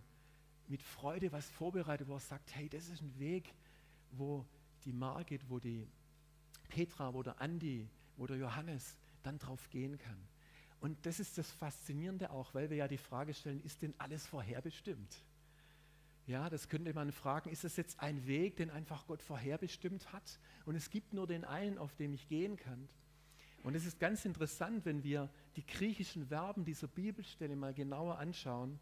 mit 0.70 0.82
Freude 0.82 1.34
was 1.34 1.50
vorbereitet, 1.50 2.08
wo 2.08 2.14
er 2.14 2.22
sagt, 2.22 2.56
hey, 2.56 2.70
das 2.70 2.88
ist 2.88 3.02
ein 3.02 3.20
Weg, 3.20 3.54
wo 4.12 4.46
die 4.86 4.94
Margit, 4.94 5.50
wo 5.50 5.60
die 5.60 5.86
Petra, 6.70 7.14
wo 7.14 7.24
der 7.24 7.42
Andi, 7.42 7.90
wo 8.16 8.26
der 8.26 8.38
Johannes 8.38 8.96
dann 9.22 9.40
drauf 9.40 9.70
gehen 9.70 9.98
kann. 9.98 10.30
Und 10.80 11.06
das 11.06 11.20
ist 11.20 11.38
das 11.38 11.52
Faszinierende 11.52 12.32
auch, 12.32 12.54
weil 12.54 12.70
wir 12.70 12.78
ja 12.78 12.88
die 12.88 12.98
Frage 12.98 13.34
stellen, 13.34 13.62
ist 13.66 13.82
denn 13.82 13.94
alles 13.98 14.26
vorherbestimmt? 14.28 15.26
Ja, 16.26 16.50
das 16.50 16.70
könnte 16.70 16.94
man 16.94 17.12
fragen, 17.12 17.50
ist 17.50 17.66
es 17.66 17.76
jetzt 17.76 18.00
ein 18.00 18.26
Weg, 18.26 18.56
den 18.56 18.70
einfach 18.70 19.06
Gott 19.08 19.22
vorherbestimmt 19.22 20.14
hat? 20.14 20.40
Und 20.66 20.76
es 20.76 20.90
gibt 20.90 21.14
nur 21.14 21.28
den 21.28 21.44
einen, 21.44 21.78
auf 21.78 21.96
dem 21.96 22.14
ich 22.14 22.28
gehen 22.30 22.56
kann? 22.56 22.88
Und 23.64 23.76
es 23.76 23.86
ist 23.86 24.00
ganz 24.00 24.24
interessant, 24.26 24.86
wenn 24.86 25.04
wir 25.04 25.30
die 25.56 25.66
griechischen 25.66 26.28
Verben 26.28 26.64
dieser 26.66 26.88
Bibelstelle 26.88 27.56
mal 27.56 27.74
genauer 27.74 28.20
anschauen, 28.20 28.80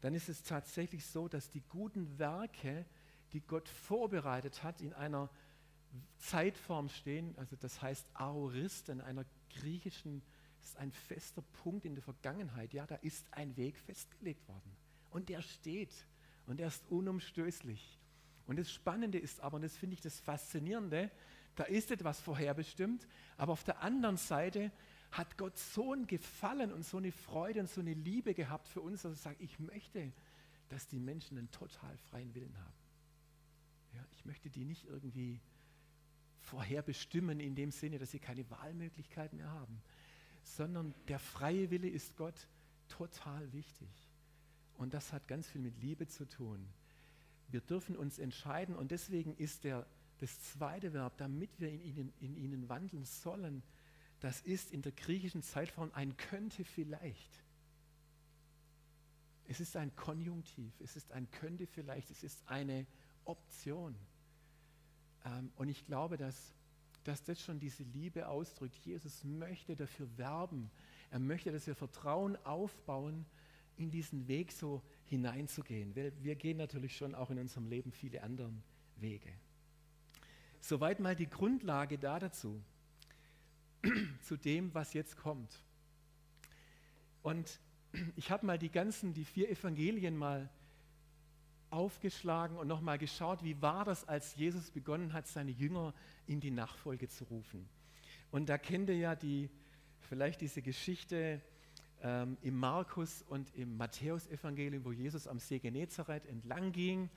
dann 0.00 0.14
ist 0.14 0.28
es 0.28 0.42
tatsächlich 0.42 1.04
so, 1.06 1.28
dass 1.28 1.48
die 1.48 1.62
guten 1.68 2.18
Werke, 2.18 2.84
die 3.32 3.40
Gott 3.40 3.68
vorbereitet 3.68 4.62
hat, 4.62 4.80
in 4.80 4.92
einer 4.92 5.30
Zeitform 6.18 6.88
stehen, 6.88 7.34
also 7.38 7.56
das 7.56 7.80
heißt 7.80 8.06
Aorist, 8.14 8.90
in 8.90 9.00
einer 9.00 9.24
griechischen, 9.50 10.22
das 10.58 10.70
ist 10.70 10.76
ein 10.76 10.92
fester 10.92 11.42
Punkt 11.62 11.86
in 11.86 11.94
der 11.94 12.02
Vergangenheit, 12.02 12.72
ja, 12.74 12.86
da 12.86 12.96
ist 12.96 13.26
ein 13.32 13.56
Weg 13.56 13.78
festgelegt 13.78 14.46
worden. 14.48 14.76
Und 15.10 15.28
der 15.30 15.40
steht 15.40 15.92
und 16.46 16.60
er 16.60 16.68
ist 16.68 16.84
unumstößlich. 16.90 17.98
Und 18.46 18.58
das 18.58 18.70
Spannende 18.70 19.18
ist 19.18 19.40
aber, 19.40 19.56
und 19.56 19.62
das 19.62 19.76
finde 19.76 19.94
ich 19.94 20.00
das 20.00 20.20
Faszinierende, 20.20 21.10
da 21.56 21.64
ist 21.64 21.90
etwas 21.90 22.20
vorherbestimmt, 22.20 23.06
aber 23.36 23.52
auf 23.52 23.64
der 23.64 23.82
anderen 23.82 24.16
Seite 24.16 24.70
hat 25.10 25.38
Gott 25.38 25.56
so 25.58 25.92
einen 25.92 26.06
Gefallen 26.06 26.72
und 26.72 26.84
so 26.84 26.98
eine 26.98 27.12
Freude 27.12 27.60
und 27.60 27.70
so 27.70 27.80
eine 27.80 27.94
Liebe 27.94 28.34
gehabt 28.34 28.68
für 28.68 28.80
uns, 28.80 29.02
dass 29.02 29.12
er 29.12 29.30
sagt, 29.30 29.40
ich 29.40 29.58
möchte, 29.58 30.12
dass 30.68 30.86
die 30.86 30.98
Menschen 30.98 31.38
einen 31.38 31.50
total 31.50 31.96
freien 32.10 32.34
Willen 32.34 32.56
haben. 32.58 32.74
Ja, 33.94 34.04
ich 34.12 34.24
möchte 34.24 34.50
die 34.50 34.64
nicht 34.64 34.84
irgendwie 34.84 35.40
vorherbestimmen 36.40 37.40
in 37.40 37.54
dem 37.54 37.70
Sinne, 37.70 37.98
dass 37.98 38.10
sie 38.10 38.18
keine 38.18 38.48
Wahlmöglichkeit 38.50 39.32
mehr 39.32 39.50
haben, 39.50 39.80
sondern 40.42 40.94
der 41.08 41.18
freie 41.18 41.70
Wille 41.70 41.88
ist 41.88 42.16
Gott 42.16 42.46
total 42.88 43.52
wichtig. 43.52 43.88
Und 44.78 44.94
das 44.94 45.12
hat 45.12 45.26
ganz 45.28 45.48
viel 45.48 45.60
mit 45.60 45.80
Liebe 45.80 46.06
zu 46.06 46.28
tun. 46.28 46.66
Wir 47.48 47.60
dürfen 47.60 47.96
uns 47.96 48.18
entscheiden 48.18 48.74
und 48.74 48.90
deswegen 48.90 49.36
ist 49.36 49.64
der, 49.64 49.86
das 50.18 50.40
zweite 50.40 50.92
Verb, 50.92 51.16
damit 51.16 51.50
wir 51.58 51.70
in 51.70 51.82
ihnen, 51.82 52.12
in 52.20 52.36
ihnen 52.36 52.68
wandeln 52.68 53.04
sollen, 53.04 53.62
das 54.20 54.40
ist 54.40 54.72
in 54.72 54.82
der 54.82 54.92
griechischen 54.92 55.42
Zeitform 55.42 55.90
ein 55.94 56.16
könnte 56.16 56.64
vielleicht. 56.64 57.42
Es 59.48 59.60
ist 59.60 59.76
ein 59.76 59.94
Konjunktiv, 59.94 60.72
es 60.80 60.96
ist 60.96 61.12
ein 61.12 61.30
könnte 61.30 61.66
vielleicht, 61.66 62.10
es 62.10 62.24
ist 62.24 62.42
eine 62.46 62.86
Option. 63.24 63.94
Ähm, 65.24 65.52
und 65.56 65.68
ich 65.68 65.84
glaube, 65.86 66.16
dass, 66.16 66.52
dass 67.04 67.22
das 67.22 67.40
schon 67.40 67.60
diese 67.60 67.84
Liebe 67.84 68.28
ausdrückt. 68.28 68.76
Jesus 68.84 69.22
möchte 69.22 69.76
dafür 69.76 70.08
werben. 70.16 70.70
Er 71.10 71.20
möchte, 71.20 71.52
dass 71.52 71.66
wir 71.66 71.76
Vertrauen 71.76 72.36
aufbauen, 72.44 73.24
in 73.76 73.90
diesen 73.90 74.26
Weg 74.28 74.52
so 74.52 74.82
hineinzugehen. 75.04 75.94
Wir, 75.94 76.12
wir 76.22 76.34
gehen 76.34 76.56
natürlich 76.56 76.96
schon 76.96 77.14
auch 77.14 77.30
in 77.30 77.38
unserem 77.38 77.66
Leben 77.66 77.92
viele 77.92 78.22
andere 78.22 78.50
Wege. 78.96 79.32
Soweit 80.60 81.00
mal 81.00 81.14
die 81.14 81.28
Grundlage 81.28 81.98
da 81.98 82.18
dazu, 82.18 82.62
zu 84.22 84.36
dem, 84.36 84.74
was 84.74 84.94
jetzt 84.94 85.16
kommt. 85.16 85.62
Und 87.22 87.60
ich 88.16 88.30
habe 88.30 88.46
mal 88.46 88.58
die 88.58 88.70
ganzen, 88.70 89.12
die 89.12 89.24
vier 89.24 89.50
Evangelien 89.50 90.16
mal 90.16 90.50
aufgeschlagen 91.70 92.56
und 92.56 92.68
nochmal 92.68 92.98
geschaut, 92.98 93.42
wie 93.42 93.60
war 93.60 93.84
das, 93.84 94.08
als 94.08 94.36
Jesus 94.36 94.70
begonnen 94.70 95.12
hat, 95.12 95.26
seine 95.26 95.50
Jünger 95.50 95.94
in 96.26 96.40
die 96.40 96.50
Nachfolge 96.50 97.08
zu 97.08 97.24
rufen. 97.24 97.68
Und 98.30 98.48
da 98.48 98.58
kennt 98.58 98.88
ihr 98.88 98.96
ja 98.96 99.14
die, 99.14 99.50
vielleicht 100.00 100.40
diese 100.40 100.62
Geschichte 100.62 101.42
ähm, 102.02 102.36
im 102.42 102.56
Markus 102.56 103.22
und 103.28 103.54
im 103.54 103.76
Matthäusevangelium, 103.76 104.84
wo 104.84 104.92
Jesus 104.92 105.26
am 105.26 105.38
See 105.38 105.58
Genezareth 105.58 106.26
entlang 106.26 106.72
ging 106.72 107.10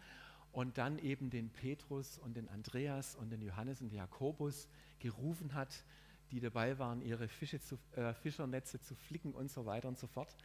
und 0.52 0.78
dann 0.78 1.00
eben 1.00 1.30
den 1.30 1.50
Petrus 1.50 2.18
und 2.18 2.36
den 2.36 2.48
Andreas 2.50 3.16
und 3.16 3.30
den 3.30 3.42
Johannes 3.42 3.82
und 3.82 3.90
den 3.90 3.98
Jakobus 3.98 4.68
gerufen 5.00 5.54
hat, 5.54 5.84
die 6.32 6.40
dabei 6.40 6.78
waren, 6.80 7.02
ihre 7.02 7.28
Fische 7.28 7.60
zu, 7.60 7.78
äh, 7.96 8.14
Fischernetze 8.14 8.80
zu 8.80 8.96
flicken 8.96 9.34
und 9.34 9.52
so 9.52 9.66
weiter 9.66 9.88
und 9.88 9.98
so 9.98 10.08
fort 10.08 10.36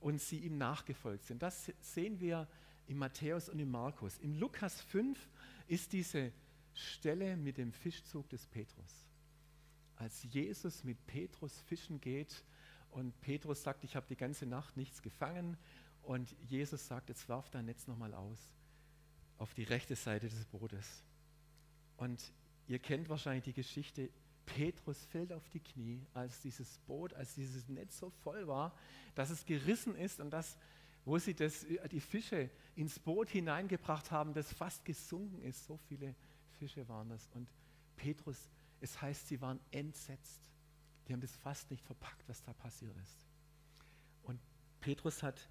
und 0.00 0.20
sie 0.20 0.38
ihm 0.38 0.58
nachgefolgt 0.58 1.24
sind. 1.24 1.42
Das 1.42 1.72
sehen 1.80 2.20
wir 2.20 2.46
im 2.86 2.98
Matthäus 2.98 3.48
und 3.48 3.58
im 3.58 3.70
Markus. 3.70 4.18
Im 4.18 4.38
Lukas 4.38 4.80
5 4.82 5.18
ist 5.66 5.92
diese 5.92 6.30
Stelle 6.74 7.36
mit 7.36 7.56
dem 7.56 7.72
Fischzug 7.72 8.28
des 8.28 8.46
Petrus. 8.46 9.06
Als 9.96 10.24
Jesus 10.24 10.84
mit 10.84 11.06
Petrus 11.06 11.58
fischen 11.62 12.00
geht 12.00 12.44
und 12.94 13.20
Petrus 13.20 13.62
sagt, 13.62 13.82
ich 13.82 13.96
habe 13.96 14.06
die 14.08 14.16
ganze 14.16 14.46
Nacht 14.46 14.76
nichts 14.76 15.02
gefangen 15.02 15.56
und 16.02 16.30
Jesus 16.42 16.86
sagt, 16.86 17.08
jetzt 17.08 17.28
werf 17.28 17.50
dein 17.50 17.66
Netz 17.66 17.88
nochmal 17.88 18.14
aus 18.14 18.38
auf 19.36 19.52
die 19.52 19.64
rechte 19.64 19.96
Seite 19.96 20.28
des 20.28 20.44
Bootes. 20.46 21.02
Und 21.96 22.32
ihr 22.68 22.78
kennt 22.78 23.08
wahrscheinlich 23.08 23.44
die 23.44 23.52
Geschichte, 23.52 24.10
Petrus 24.46 25.04
fällt 25.06 25.32
auf 25.32 25.48
die 25.48 25.58
Knie, 25.58 26.06
als 26.14 26.40
dieses 26.40 26.78
Boot, 26.86 27.14
als 27.14 27.34
dieses 27.34 27.68
Netz 27.68 27.98
so 27.98 28.10
voll 28.10 28.46
war, 28.46 28.72
dass 29.16 29.30
es 29.30 29.44
gerissen 29.44 29.96
ist 29.96 30.20
und 30.20 30.30
dass, 30.30 30.56
wo 31.04 31.18
sie 31.18 31.34
das, 31.34 31.66
die 31.90 32.00
Fische 32.00 32.48
ins 32.76 33.00
Boot 33.00 33.28
hineingebracht 33.28 34.12
haben, 34.12 34.34
das 34.34 34.52
fast 34.52 34.84
gesunken 34.84 35.42
ist. 35.42 35.64
So 35.64 35.78
viele 35.88 36.14
Fische 36.58 36.86
waren 36.88 37.08
das. 37.08 37.28
Und 37.34 37.48
Petrus, 37.96 38.38
es 38.80 39.00
heißt, 39.02 39.26
sie 39.28 39.40
waren 39.40 39.58
entsetzt. 39.72 40.53
Die 41.06 41.12
haben 41.12 41.20
das 41.20 41.36
fast 41.36 41.70
nicht 41.70 41.84
verpackt, 41.84 42.28
was 42.28 42.42
da 42.42 42.52
passiert 42.52 42.96
ist. 42.98 43.26
Und 44.22 44.40
Petrus 44.80 45.22
hat, 45.22 45.48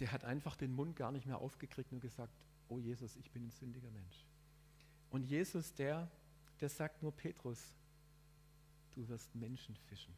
der 0.00 0.12
hat 0.12 0.24
einfach 0.24 0.56
den 0.56 0.72
Mund 0.72 0.96
gar 0.96 1.12
nicht 1.12 1.26
mehr 1.26 1.38
aufgekriegt 1.38 1.92
und 1.92 2.00
gesagt, 2.00 2.34
oh 2.68 2.78
Jesus, 2.78 3.16
ich 3.16 3.30
bin 3.30 3.46
ein 3.46 3.50
sündiger 3.50 3.90
Mensch. 3.90 4.26
Und 5.10 5.24
Jesus, 5.24 5.72
der 5.74 6.10
der 6.60 6.68
sagt 6.68 7.02
nur 7.02 7.12
Petrus, 7.12 7.58
du 8.92 9.08
wirst 9.08 9.34
Menschen 9.34 9.76
fischen. 9.88 10.14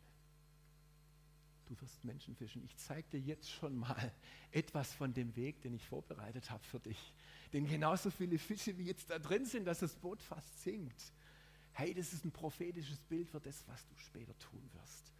Du 1.66 1.80
wirst 1.80 2.02
Menschen 2.02 2.34
fischen. 2.34 2.64
Ich 2.64 2.76
zeige 2.76 3.08
dir 3.10 3.20
jetzt 3.20 3.48
schon 3.48 3.76
mal 3.76 4.12
etwas 4.50 4.92
von 4.92 5.12
dem 5.14 5.36
Weg, 5.36 5.60
den 5.62 5.74
ich 5.74 5.84
vorbereitet 5.84 6.50
habe 6.50 6.64
für 6.64 6.80
dich. 6.80 7.12
Denn 7.52 7.66
genauso 7.66 8.10
viele 8.10 8.38
Fische, 8.38 8.76
wie 8.78 8.84
jetzt 8.84 9.10
da 9.10 9.18
drin 9.18 9.44
sind, 9.44 9.66
dass 9.66 9.80
das 9.80 9.94
Boot 9.94 10.22
fast 10.22 10.62
sinkt. 10.62 11.12
Hey, 11.72 11.94
das 11.94 12.12
ist 12.12 12.24
ein 12.24 12.32
prophetisches 12.32 13.00
Bild 13.02 13.28
für 13.28 13.40
das, 13.40 13.66
was 13.66 13.86
du 13.86 13.96
später 13.96 14.36
tun 14.38 14.62
wirst. 14.74 15.12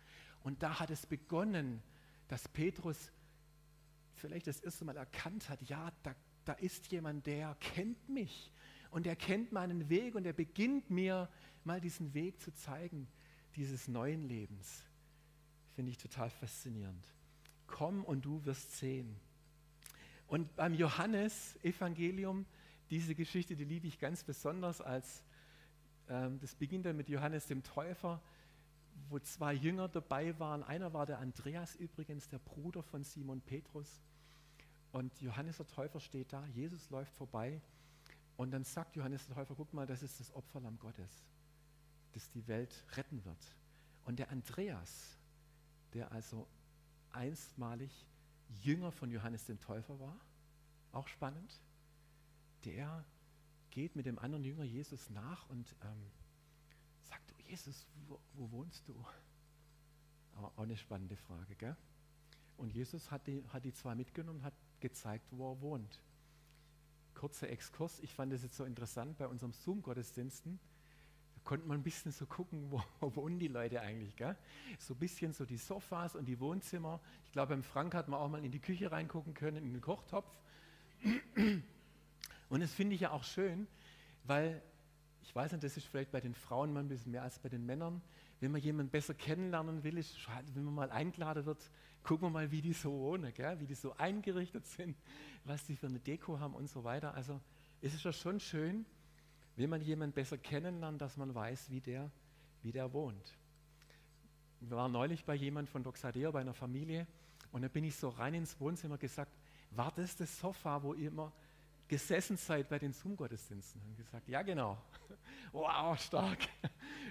Und 0.43 0.63
da 0.63 0.81
hat 0.81 0.91
es 0.91 1.07
begonnen, 1.07 1.83
dass 2.29 2.49
Petrus 2.49 3.11
vielleicht 4.15 4.47
das 4.47 4.61
erste 4.61 4.85
Mal 4.85 4.97
erkannt 4.97 5.49
hat, 5.49 5.63
ja, 5.63 5.93
da, 6.03 6.15
da 6.45 6.53
ist 6.55 6.91
jemand, 6.93 7.27
der 7.27 7.55
kennt 7.61 8.09
mich 8.09 8.53
und 8.91 9.07
er 9.07 9.17
kennt 9.17 9.53
meinen 9.53 9.89
Weg 9.89 10.15
und 10.15 10.27
er 10.27 10.33
beginnt 10.33 10.91
mir 10.91 11.29
mal 11.65 11.81
diesen 11.81 12.15
Weg 12.15 12.41
zu 12.41 12.53
zeigen, 12.53 13.09
dieses 13.57 13.89
neuen 13.89 14.23
Lebens. 14.23 14.85
Finde 15.75 15.91
ich 15.91 15.99
total 15.99 16.31
faszinierend. 16.31 17.07
Komm 17.67 18.05
und 18.05 18.25
du 18.25 18.45
wirst 18.45 18.77
sehen. 18.77 19.17
Und 20.27 20.55
beim 20.57 20.75
Johannes-Evangelium, 20.75 22.47
diese 22.91 23.15
Geschichte, 23.15 23.57
die 23.57 23.65
liebe 23.65 23.87
ich 23.87 23.99
ganz 23.99 24.23
besonders, 24.23 24.81
als 24.81 25.25
das 26.11 26.57
beginnt 26.57 26.87
dann 26.87 26.97
mit 26.97 27.09
Johannes 27.09 27.47
dem 27.47 27.63
Täufer, 27.63 28.21
wo 29.09 29.19
zwei 29.21 29.55
Jünger 29.55 29.89
dabei 29.89 30.39
waren. 30.41 30.63
Einer 30.65 30.93
war 30.93 31.07
der 31.07 31.21
Andreas 31.21 31.77
übrigens, 31.77 32.29
der 32.29 32.39
Bruder 32.39 32.83
von 32.83 33.05
Simon 33.05 33.41
Petrus. 33.41 34.03
Und 34.93 35.21
Johannes 35.21 35.59
der 35.59 35.69
Täufer 35.69 36.01
steht 36.01 36.33
da, 36.33 36.45
Jesus 36.49 36.91
läuft 36.91 37.15
vorbei 37.15 37.61
und 38.37 38.51
dann 38.51 38.65
sagt 38.65 38.97
Johannes 38.97 39.27
der 39.27 39.37
Täufer, 39.37 39.55
guck 39.55 39.73
mal, 39.73 39.87
das 39.87 40.03
ist 40.03 40.19
das 40.19 40.35
Opferlamm 40.35 40.79
Gottes, 40.81 41.25
das 42.13 42.29
die 42.31 42.49
Welt 42.49 42.85
retten 42.97 43.25
wird. 43.25 43.57
Und 44.05 44.19
der 44.19 44.31
Andreas, 44.31 45.17
der 45.95 46.11
also 46.11 46.49
einstmalig 47.13 48.07
Jünger 48.63 48.91
von 48.91 49.11
Johannes 49.11 49.45
dem 49.45 49.61
Täufer 49.61 50.01
war, 50.01 50.17
auch 50.91 51.07
spannend, 51.07 51.61
der 52.65 53.05
geht 53.71 53.97
mit 53.97 54.07
dem 54.07 54.19
anderen 54.19 54.45
Jünger 54.45 54.65
Jesus 54.65 55.11
nach 55.11 55.49
und 55.49 55.75
ähm, 55.83 56.11
sagt, 57.03 57.35
Jesus, 57.47 57.87
wo, 58.09 58.21
wo, 58.35 58.51
wohnst 58.51 58.89
du? 58.89 58.95
Auch 60.37 60.59
eine 60.59 60.77
spannende 60.77 61.17
Frage, 61.17 61.55
gell? 61.57 61.77
Und 62.57 62.73
Jesus 62.73 63.11
hat 63.11 63.27
die, 63.27 63.43
hat 63.53 63.65
die 63.65 63.73
zwei 63.73 63.95
mitgenommen, 63.95 64.43
hat 64.43 64.55
gezeigt, 64.81 65.27
wo 65.31 65.53
er 65.53 65.61
wohnt 65.61 66.01
kurzer 67.21 67.51
Exkurs. 67.51 68.01
Ich 68.01 68.15
fand 68.15 68.33
es 68.33 68.43
jetzt 68.43 68.57
so 68.57 68.65
interessant 68.65 69.19
bei 69.19 69.29
unserem 69.29 69.53
Zoom-Gottesdiensten. 69.53 70.59
Da 71.35 71.41
konnte 71.45 71.69
man 71.69 71.79
ein 71.79 71.83
bisschen 71.83 72.13
so 72.13 72.25
gucken, 72.25 72.71
wo, 72.71 72.83
wo 73.01 73.15
wohnen 73.15 73.39
die 73.39 73.49
Leute 73.49 73.83
eigentlich. 73.83 74.17
Gell? 74.17 74.37
So 74.79 74.95
ein 74.95 75.01
bisschen 75.01 75.35
so 75.35 75.45
die 75.45 75.59
Sofas 75.59 76.17
und 76.17 76.25
die 76.25 76.41
Wohnzimmer. 76.41 76.99
Ich 77.27 77.33
glaube, 77.33 77.51
beim 77.51 77.63
Frank 77.63 77.95
hat 77.95 78.09
man 78.09 78.21
auch 78.21 78.29
mal 78.29 78.43
in 78.43 78.51
die 78.51 78.59
Küche 78.59 78.91
reingucken 78.91 79.35
können, 79.35 79.65
in 79.65 79.75
den 79.75 79.83
Kochtopf. 79.83 80.31
Und 82.51 82.61
das 82.61 82.75
finde 82.75 82.95
ich 82.95 83.01
ja 83.01 83.13
auch 83.13 83.25
schön, 83.25 83.67
weil 84.25 84.61
ich 85.23 85.35
weiß 85.35 85.53
nicht, 85.53 85.63
das 85.63 85.77
ist 85.77 85.87
vielleicht 85.87 86.11
bei 86.11 86.21
den 86.21 86.35
Frauen 86.35 86.73
mal 86.73 86.81
ein 86.81 86.89
bisschen 86.89 87.13
mehr 87.13 87.23
als 87.23 87.39
bei 87.39 87.49
den 87.49 87.65
Männern. 87.65 88.03
Wenn 88.41 88.51
man 88.51 88.61
jemanden 88.61 88.91
besser 88.91 89.15
kennenlernen 89.15 89.85
will, 89.85 89.97
ist 89.97 90.17
wenn 90.55 90.65
man 90.65 90.75
mal 90.75 90.91
eingeladen 90.91 91.47
wird, 91.47 91.71
gucken 92.03 92.27
wir 92.27 92.31
mal, 92.31 92.51
wie 92.51 92.61
die 92.61 92.73
so 92.73 92.91
wohnen, 92.91 93.33
gell? 93.35 93.61
wie 93.61 93.67
die 93.67 93.75
so 93.75 93.95
eingerichtet 93.97 94.67
sind, 94.67 94.97
was 95.45 95.65
die 95.65 95.77
für 95.77 95.87
eine 95.87 96.01
Deko 96.01 96.41
haben 96.41 96.55
und 96.55 96.69
so 96.69 96.83
weiter. 96.83 97.15
Also 97.15 97.41
es 97.81 97.95
ist 97.95 98.05
ja 98.05 98.13
schon 98.13 98.41
schön, 98.41 98.85
wenn 99.57 99.71
man 99.71 99.81
jemanden 99.81 100.15
besser 100.15 100.39
kennenlernt, 100.39 101.01
dass 101.01 101.17
man 101.17 101.35
weiß, 101.35 101.71
wie 101.71 101.81
der, 101.81 102.11
wie 102.63 102.73
der 102.73 102.93
wohnt. 102.93 103.37
Wir 104.61 104.77
waren 104.77 104.93
neulich 104.93 105.25
bei 105.25 105.35
jemand 105.35 105.69
von 105.69 105.83
Doxadeo, 105.83 106.33
bei 106.33 106.41
einer 106.41 106.55
Familie, 106.55 107.07
und 107.53 107.63
da 107.63 107.69
bin 107.69 107.85
ich 107.85 107.97
so 107.97 108.09
rein 108.09 108.35
ins 108.35 108.59
Wohnzimmer 108.61 108.99
gesagt, 108.99 109.33
war 109.71 109.93
das 109.95 110.17
das 110.17 110.39
Sofa, 110.39 110.83
wo 110.83 110.95
ihr 110.95 111.09
immer 111.09 111.33
gesessen 111.91 112.37
seid 112.37 112.69
bei 112.69 112.79
den 112.79 112.93
Zoom-Gottesdiensten? 112.93 113.83
Und 113.83 113.97
gesagt, 113.97 114.29
ja 114.29 114.41
genau. 114.43 114.81
wow, 115.53 116.01
stark. 116.01 116.39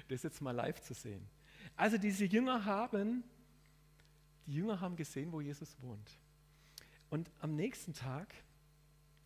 Das 0.08 0.24
jetzt 0.24 0.42
mal 0.42 0.52
live 0.52 0.82
zu 0.82 0.94
sehen. 0.94 1.28
Also 1.76 1.98
diese 1.98 2.26
Jünger 2.26 2.66
haben 2.66 3.24
die 4.50 4.56
Jünger 4.56 4.82
haben 4.82 4.96
gesehen, 4.96 5.32
wo 5.32 5.42
Jesus 5.42 5.80
wohnt. 5.80 6.18
Und 7.12 7.30
am 7.40 7.56
nächsten 7.56 7.94
Tag 7.94 8.34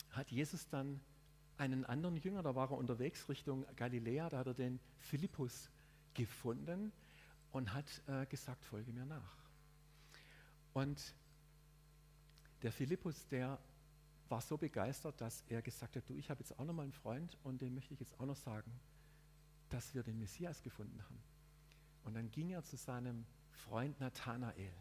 hat 0.10 0.30
Jesus 0.32 0.68
dann 0.68 1.00
einen 1.58 1.86
anderen 1.86 2.18
Jünger, 2.18 2.44
da 2.44 2.56
war 2.56 2.70
er 2.72 2.78
unterwegs 2.78 3.30
Richtung 3.30 3.66
Galiläa, 3.78 4.30
da 4.30 4.40
hat 4.40 4.48
er 4.48 4.54
den 4.54 4.82
Philippus 5.00 5.70
gefunden 6.14 6.92
und 7.54 7.74
hat 7.74 7.86
äh, 8.08 8.26
gesagt, 8.26 8.66
folge 8.66 8.92
mir 8.92 9.06
nach. 9.06 9.38
Und 10.74 11.16
der 12.62 12.74
Philippus, 12.74 13.26
der 13.30 13.58
war 14.30 14.42
so 14.42 14.58
begeistert, 14.58 15.20
dass 15.22 15.44
er 15.48 15.62
gesagt 15.62 15.96
hat, 15.96 16.08
du, 16.10 16.16
ich 16.16 16.30
habe 16.30 16.40
jetzt 16.40 16.58
auch 16.58 16.66
noch 16.66 16.74
mal 16.74 16.84
einen 16.84 16.92
Freund 16.92 17.38
und 17.44 17.62
dem 17.62 17.74
möchte 17.74 17.94
ich 17.94 18.00
jetzt 18.00 18.20
auch 18.20 18.26
noch 18.26 18.36
sagen, 18.36 18.72
dass 19.70 19.94
wir 19.94 20.04
den 20.04 20.20
Messias 20.20 20.62
gefunden 20.62 21.02
haben. 21.04 21.20
Und 22.04 22.16
dann 22.16 22.30
ging 22.32 22.50
er 22.52 22.64
zu 22.64 22.78
seinem 22.78 23.26
Freund 23.52 24.00
Nathanael. 24.00 24.74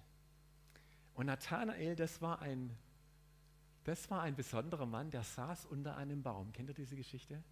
Und 1.14 1.26
Nathanael, 1.26 1.96
das 1.96 2.20
war 2.20 2.40
ein 2.40 2.76
Das 3.84 4.08
war 4.10 4.22
ein 4.22 4.36
besonderer 4.36 4.86
Mann, 4.86 5.10
der 5.10 5.24
saß 5.24 5.66
unter 5.66 5.96
einem 5.96 6.22
Baum. 6.22 6.52
Kennt 6.52 6.68
ihr 6.68 6.74
diese 6.74 6.94
Geschichte? 6.94 7.42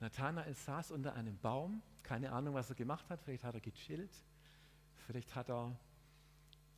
Nathanael 0.00 0.54
saß 0.54 0.90
unter 0.90 1.14
einem 1.14 1.38
Baum, 1.38 1.82
keine 2.02 2.32
Ahnung, 2.32 2.54
was 2.54 2.70
er 2.70 2.74
gemacht 2.74 3.08
hat. 3.10 3.20
Vielleicht 3.22 3.44
hat 3.44 3.54
er 3.54 3.60
gechillt, 3.60 4.10
vielleicht 5.06 5.34
hat 5.34 5.50
er 5.50 5.76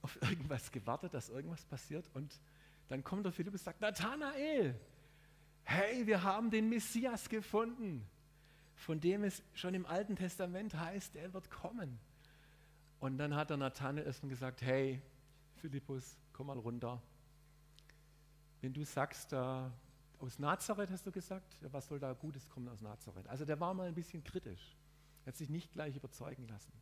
auf 0.02 0.20
irgendwas 0.22 0.70
gewartet, 0.72 1.14
dass 1.14 1.28
irgendwas 1.28 1.64
passiert. 1.64 2.10
Und 2.14 2.40
dann 2.88 3.04
kommt 3.04 3.24
der 3.24 3.32
Philippus 3.32 3.60
und 3.60 3.64
sagt: 3.64 3.80
Nathanael, 3.80 4.78
hey, 5.62 6.06
wir 6.06 6.22
haben 6.22 6.50
den 6.50 6.68
Messias 6.68 7.28
gefunden, 7.28 8.06
von 8.74 9.00
dem 9.00 9.24
es 9.24 9.42
schon 9.54 9.74
im 9.74 9.86
Alten 9.86 10.16
Testament 10.16 10.74
heißt, 10.74 11.16
er 11.16 11.32
wird 11.32 11.50
kommen. 11.50 11.98
Und 13.00 13.18
dann 13.18 13.34
hat 13.34 13.50
der 13.50 13.56
Nathanael 13.56 14.06
erstmal 14.06 14.30
gesagt: 14.30 14.62
Hey, 14.62 15.02
Philippus, 15.56 16.18
komm 16.32 16.48
mal 16.48 16.58
runter 16.58 17.02
wenn 18.64 18.72
du 18.72 18.82
sagst, 18.82 19.34
äh, 19.34 19.36
aus 19.36 20.38
Nazareth 20.38 20.90
hast 20.90 21.06
du 21.06 21.12
gesagt, 21.12 21.58
was 21.60 21.86
soll 21.86 21.98
da 21.98 22.14
Gutes 22.14 22.48
kommen 22.48 22.66
aus 22.70 22.80
Nazareth? 22.80 23.28
Also 23.28 23.44
der 23.44 23.60
war 23.60 23.74
mal 23.74 23.88
ein 23.88 23.94
bisschen 23.94 24.24
kritisch. 24.24 24.74
Er 25.22 25.26
hat 25.26 25.36
sich 25.36 25.50
nicht 25.50 25.70
gleich 25.70 25.94
überzeugen 25.94 26.48
lassen. 26.48 26.72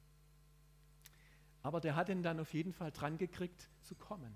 Aber 1.61 1.81
der 1.81 1.97
hat 1.97 2.09
ihn 2.09 2.23
dann 2.23 2.39
auf 2.39 2.55
jeden 2.55 2.73
Fall 2.73 2.93
dran 2.93 3.19
gekriegt, 3.19 3.69
zu 3.81 3.97
kommen. 3.97 4.33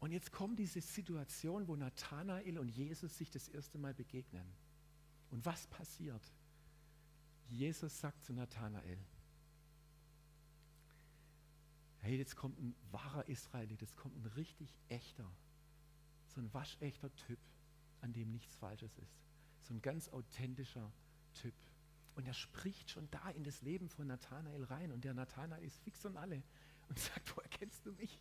Und 0.00 0.12
jetzt 0.12 0.30
kommt 0.32 0.58
diese 0.58 0.80
Situation, 0.80 1.66
wo 1.66 1.76
Nathanael 1.76 2.58
und 2.58 2.68
Jesus 2.68 3.18
sich 3.18 3.30
das 3.30 3.48
erste 3.48 3.78
Mal 3.78 3.94
begegnen. 3.94 4.46
Und 5.30 5.44
was 5.44 5.66
passiert? 5.66 6.22
Jesus 7.48 7.98
sagt 8.00 8.22
zu 8.24 8.32
Nathanael, 8.32 8.98
hey, 12.00 12.16
jetzt 12.16 12.36
kommt 12.36 12.58
ein 12.60 12.74
wahrer 12.90 13.28
Israelit, 13.28 13.80
jetzt 13.80 13.96
kommt 13.96 14.16
ein 14.16 14.26
richtig 14.26 14.72
echter 14.88 15.28
so 16.38 16.40
ein 16.40 16.54
waschechter 16.54 17.14
Typ, 17.16 17.38
an 18.00 18.12
dem 18.12 18.30
nichts 18.30 18.54
Falsches 18.56 18.96
ist. 18.98 19.18
So 19.62 19.74
ein 19.74 19.82
ganz 19.82 20.08
authentischer 20.08 20.92
Typ. 21.34 21.54
Und 22.14 22.26
er 22.26 22.34
spricht 22.34 22.90
schon 22.90 23.10
da 23.10 23.30
in 23.30 23.44
das 23.44 23.62
Leben 23.62 23.88
von 23.88 24.06
Nathanael 24.06 24.64
rein. 24.64 24.92
Und 24.92 25.04
der 25.04 25.14
Nathanael 25.14 25.62
ist 25.64 25.78
fix 25.80 26.04
und 26.04 26.16
alle 26.16 26.42
und 26.88 26.98
sagt, 26.98 27.36
woher 27.36 27.48
kennst 27.48 27.84
du 27.86 27.92
mich? 27.92 28.20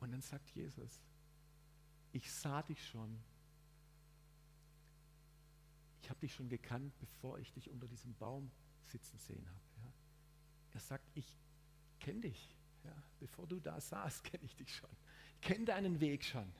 Und 0.00 0.12
dann 0.12 0.22
sagt 0.22 0.50
Jesus, 0.50 1.00
ich 2.12 2.30
sah 2.32 2.62
dich 2.62 2.84
schon. 2.88 3.22
Ich 6.02 6.10
habe 6.10 6.20
dich 6.20 6.34
schon 6.34 6.48
gekannt, 6.48 6.92
bevor 6.98 7.38
ich 7.38 7.52
dich 7.52 7.70
unter 7.70 7.86
diesem 7.86 8.14
Baum 8.14 8.50
sitzen 8.86 9.18
sehen 9.18 9.46
habe. 9.48 9.60
Ja. 9.76 9.92
Er 10.72 10.80
sagt, 10.80 11.04
ich 11.14 11.38
kenne 12.00 12.20
dich. 12.20 12.56
Ja. 12.82 13.02
Bevor 13.20 13.46
du 13.46 13.60
da 13.60 13.80
saßt, 13.80 14.24
kenne 14.24 14.44
ich 14.44 14.56
dich 14.56 14.74
schon 14.74 14.90
kenne 15.40 15.64
deinen 15.64 16.00
Weg 16.00 16.24
schon. 16.24 16.50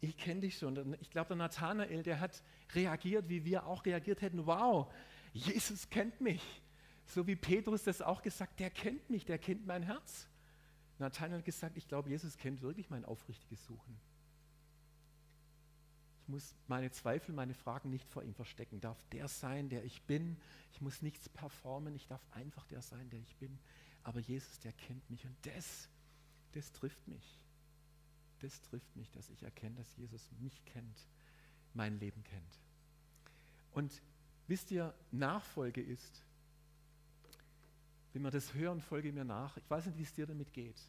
Ich 0.00 0.16
kenne 0.16 0.42
dich 0.42 0.58
schon. 0.58 0.96
Ich 1.00 1.10
glaube, 1.10 1.28
der 1.28 1.36
Nathanael, 1.36 2.02
der 2.02 2.20
hat 2.20 2.42
reagiert, 2.74 3.28
wie 3.28 3.44
wir 3.44 3.66
auch 3.66 3.84
reagiert 3.84 4.20
hätten. 4.20 4.46
Wow, 4.46 4.92
Jesus 5.32 5.88
kennt 5.88 6.20
mich. 6.20 6.42
So 7.06 7.26
wie 7.26 7.36
Petrus 7.36 7.84
das 7.84 8.02
auch 8.02 8.22
gesagt, 8.22 8.60
der 8.60 8.70
kennt 8.70 9.08
mich, 9.08 9.24
der 9.24 9.38
kennt 9.38 9.66
mein 9.66 9.82
Herz. 9.82 10.28
Nathanael 10.98 11.38
hat 11.38 11.44
gesagt, 11.44 11.76
ich 11.76 11.88
glaube, 11.88 12.08
Jesus 12.08 12.36
kennt 12.36 12.62
wirklich 12.62 12.90
mein 12.90 13.04
aufrichtiges 13.04 13.64
Suchen. 13.66 13.98
Ich 16.22 16.28
muss 16.28 16.54
meine 16.66 16.90
Zweifel, 16.90 17.34
meine 17.34 17.54
Fragen 17.54 17.90
nicht 17.90 18.08
vor 18.08 18.22
ihm 18.22 18.34
verstecken. 18.34 18.80
Darf 18.80 19.02
der 19.12 19.28
sein, 19.28 19.68
der 19.68 19.84
ich 19.84 20.02
bin. 20.02 20.36
Ich 20.72 20.80
muss 20.80 21.02
nichts 21.02 21.28
performen. 21.28 21.94
Ich 21.94 22.06
darf 22.08 22.22
einfach 22.32 22.66
der 22.66 22.82
sein, 22.82 23.08
der 23.10 23.20
ich 23.20 23.36
bin. 23.36 23.58
Aber 24.02 24.20
Jesus, 24.20 24.58
der 24.60 24.72
kennt 24.72 25.08
mich. 25.08 25.24
Und 25.24 25.36
das, 25.42 25.88
das 26.52 26.72
trifft 26.72 27.06
mich 27.06 27.38
das 28.40 28.60
trifft 28.62 28.94
mich, 28.96 29.10
dass 29.12 29.30
ich 29.30 29.42
erkenne, 29.42 29.76
dass 29.76 29.96
Jesus 29.96 30.30
mich 30.38 30.64
kennt, 30.66 31.06
mein 31.74 31.98
Leben 31.98 32.22
kennt. 32.24 32.60
Und 33.72 34.02
wisst 34.46 34.70
ihr, 34.70 34.94
Nachfolge 35.10 35.82
ist, 35.82 36.22
wenn 38.16 38.22
wir 38.22 38.30
das 38.30 38.54
hören, 38.54 38.80
folge 38.80 39.12
mir 39.12 39.26
nach. 39.26 39.58
Ich 39.58 39.68
weiß 39.68 39.84
nicht, 39.84 39.98
wie 39.98 40.02
es 40.02 40.14
dir 40.14 40.26
damit 40.26 40.50
geht. 40.54 40.80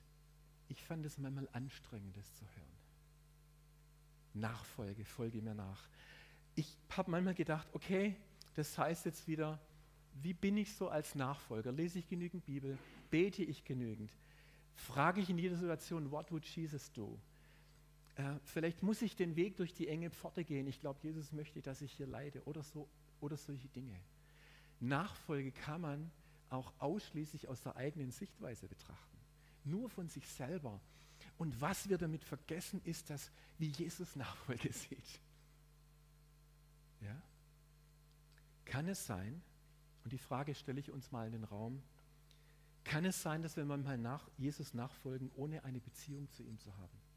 Ich 0.70 0.82
fand 0.82 1.06
es 1.06 1.18
manchmal 1.18 1.50
anstrengend, 1.52 2.16
das 2.16 2.34
zu 2.36 2.46
hören. 2.46 2.78
Nachfolge, 4.34 5.04
folge 5.04 5.42
mir 5.42 5.54
nach. 5.54 5.90
Ich 6.56 6.78
habe 6.90 7.12
manchmal 7.12 7.34
gedacht, 7.34 7.68
okay, 7.74 8.16
das 8.56 8.78
heißt 8.78 9.04
jetzt 9.06 9.28
wieder, 9.28 9.60
wie 10.22 10.34
bin 10.34 10.56
ich 10.56 10.74
so 10.74 10.88
als 10.88 11.16
Nachfolger? 11.16 11.74
Lese 11.74 12.00
ich 12.00 12.08
genügend 12.08 12.46
Bibel? 12.46 12.78
Bete 13.10 13.44
ich 13.44 13.66
genügend? 13.66 14.10
Frage 14.76 15.20
ich 15.20 15.30
in 15.30 15.38
jeder 15.38 15.58
Situation, 15.58 16.10
what 16.12 16.32
would 16.32 16.46
Jesus 16.46 16.94
do? 16.94 17.20
äh, 18.16 18.40
vielleicht 18.46 18.84
muss 18.84 19.02
ich 19.02 19.18
den 19.18 19.36
Weg 19.36 19.58
durch 19.58 19.74
die 19.74 19.90
enge 19.90 20.10
Pforte 20.12 20.46
gehen. 20.46 20.66
Ich 20.66 20.80
glaube, 20.80 21.00
Jesus 21.04 21.34
möchte, 21.34 21.62
dass 21.62 21.82
ich 21.82 21.92
hier 21.92 22.08
leide 22.08 22.42
oder, 22.46 22.64
so, 22.64 22.88
oder 23.20 23.36
solche 23.36 23.68
Dinge. 23.68 24.00
Nachfolge 24.80 25.52
kann 25.52 25.82
man 25.82 26.12
auch 26.50 26.74
ausschließlich 26.80 27.48
aus 27.48 27.62
der 27.62 27.76
eigenen 27.76 28.12
Sichtweise 28.12 28.68
betrachten. 28.68 29.18
Nur 29.64 29.90
von 29.90 30.08
sich 30.08 30.28
selber. 30.28 30.80
Und 31.38 31.60
was 31.62 31.90
wir 31.90 31.98
damit 31.98 32.24
vergessen, 32.24 32.82
ist 32.84 33.10
das, 33.10 33.32
wie 33.58 33.68
Jesus 33.68 34.16
Nachfolge 34.16 34.72
sieht. 34.74 35.22
Ja? 37.02 37.22
Kann 38.66 38.88
es 38.88 39.06
sein, 39.06 39.42
und 40.04 40.14
die 40.14 40.18
Frage 40.18 40.56
stelle 40.56 40.80
ich 40.80 40.92
uns 40.92 41.12
mal 41.12 41.28
in 41.28 41.34
den 41.34 41.44
Raum, 41.44 41.84
kann 42.84 43.04
es 43.04 43.22
sein, 43.22 43.42
dass 43.42 43.58
wir 43.58 43.66
manchmal 43.66 43.98
nach 43.98 44.30
Jesus 44.38 44.74
nachfolgen, 44.74 45.30
ohne 45.36 45.64
eine 45.66 45.82
Beziehung 45.82 46.32
zu 46.32 46.44
ihm 46.44 46.58
zu 46.60 46.76
haben? 46.78 47.08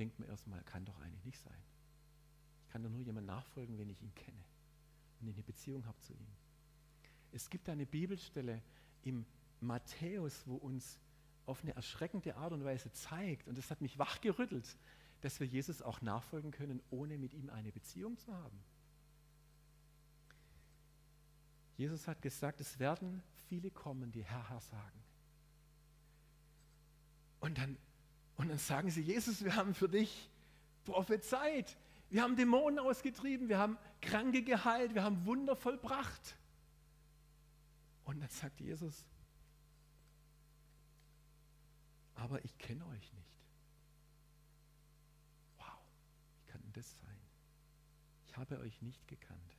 denkt 0.00 0.18
man 0.18 0.28
erstmal, 0.30 0.62
kann 0.64 0.86
doch 0.86 0.98
eigentlich 1.00 1.24
nicht 1.26 1.38
sein. 1.38 1.62
Ich 2.62 2.72
kann 2.72 2.82
doch 2.82 2.88
nur 2.88 3.02
jemand 3.02 3.26
nachfolgen, 3.26 3.78
wenn 3.78 3.90
ich 3.90 4.00
ihn 4.00 4.14
kenne, 4.14 4.42
ich 5.20 5.34
eine 5.34 5.42
Beziehung 5.42 5.84
habe 5.84 6.00
zu 6.00 6.14
ihm. 6.14 6.26
Es 7.32 7.50
gibt 7.50 7.68
eine 7.68 7.86
Bibelstelle 7.86 8.62
im 9.02 9.24
Matthäus, 9.60 10.42
wo 10.46 10.56
uns 10.56 10.98
auf 11.46 11.62
eine 11.62 11.74
erschreckende 11.74 12.36
Art 12.36 12.52
und 12.52 12.64
Weise 12.64 12.92
zeigt, 12.92 13.48
und 13.48 13.58
das 13.58 13.70
hat 13.70 13.80
mich 13.80 13.98
wachgerüttelt, 13.98 14.76
dass 15.20 15.40
wir 15.40 15.46
Jesus 15.46 15.82
auch 15.82 16.00
nachfolgen 16.00 16.50
können, 16.50 16.80
ohne 16.90 17.18
mit 17.18 17.34
ihm 17.34 17.50
eine 17.50 17.72
Beziehung 17.72 18.16
zu 18.18 18.32
haben. 18.32 18.58
Jesus 21.76 22.06
hat 22.06 22.20
gesagt, 22.22 22.60
es 22.60 22.78
werden 22.78 23.22
viele 23.48 23.70
kommen, 23.70 24.12
die 24.12 24.22
Herr, 24.22 24.48
Herr 24.50 24.60
sagen. 24.60 25.04
Und 27.40 27.58
dann 27.58 27.76
und 28.40 28.48
dann 28.48 28.56
sagen 28.56 28.88
sie, 28.88 29.02
Jesus, 29.02 29.44
wir 29.44 29.54
haben 29.54 29.74
für 29.74 29.86
dich 29.86 30.30
prophezeit. 30.86 31.76
Wir 32.08 32.22
haben 32.22 32.36
Dämonen 32.36 32.78
ausgetrieben, 32.78 33.50
wir 33.50 33.58
haben 33.58 33.76
Kranke 34.00 34.42
geheilt, 34.42 34.94
wir 34.94 35.02
haben 35.02 35.26
Wunder 35.26 35.54
vollbracht. 35.54 36.38
Und 38.10 38.18
dann 38.18 38.28
sagt 38.28 38.58
Jesus, 38.58 39.06
aber 42.16 42.44
ich 42.44 42.58
kenne 42.58 42.84
euch 42.86 43.12
nicht. 43.12 43.38
Wow, 45.58 45.78
wie 46.34 46.50
kann 46.50 46.60
denn 46.60 46.72
das 46.72 46.90
sein? 46.90 47.20
Ich 48.26 48.36
habe 48.36 48.58
euch 48.58 48.82
nicht 48.82 49.06
gekannt. 49.06 49.56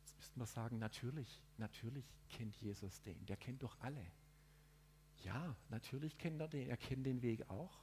Jetzt 0.00 0.16
müssten 0.16 0.40
wir 0.40 0.46
sagen, 0.46 0.80
natürlich, 0.80 1.40
natürlich 1.56 2.04
kennt 2.30 2.56
Jesus 2.56 3.00
den, 3.02 3.24
der 3.26 3.36
kennt 3.36 3.62
doch 3.62 3.78
alle. 3.78 4.04
Ja, 5.22 5.54
natürlich 5.68 6.18
kennt 6.18 6.40
er 6.40 6.48
den, 6.48 6.68
er 6.68 6.76
kennt 6.76 7.06
den 7.06 7.22
Weg 7.22 7.48
auch, 7.48 7.78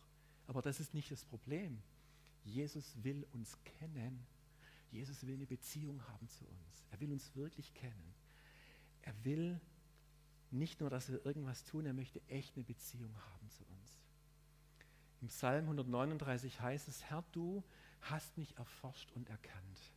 aber 0.45 0.61
das 0.61 0.81
ist 0.81 0.93
nicht 0.93 1.09
das 1.09 1.23
Problem. 1.23 1.81
Jesus 2.43 3.01
will 3.01 3.25
uns 3.31 3.57
kennen. 3.63 4.27
Jesus 4.91 5.25
will 5.25 5.35
eine 5.35 5.47
Beziehung 5.47 6.05
haben 6.09 6.27
zu 6.27 6.45
uns. 6.45 6.85
Er 6.91 6.99
will 6.99 7.13
uns 7.13 7.33
wirklich 7.33 7.73
kennen. 7.73 8.13
Er 9.03 9.13
will 9.23 9.61
nicht 10.51 10.79
nur, 10.79 10.89
dass 10.89 11.09
wir 11.09 11.25
irgendwas 11.25 11.63
tun, 11.63 11.85
er 11.85 11.93
möchte 11.93 12.21
echt 12.27 12.55
eine 12.55 12.65
Beziehung 12.65 13.15
haben 13.15 13.49
zu 13.49 13.63
uns. 13.65 13.99
Im 15.21 15.27
Psalm 15.29 15.65
139 15.65 16.59
heißt 16.59 16.87
es, 16.87 17.03
Herr, 17.05 17.23
du 17.31 17.63
hast 18.01 18.37
mich 18.37 18.57
erforscht 18.57 19.11
und 19.13 19.29
erkannt. 19.29 19.93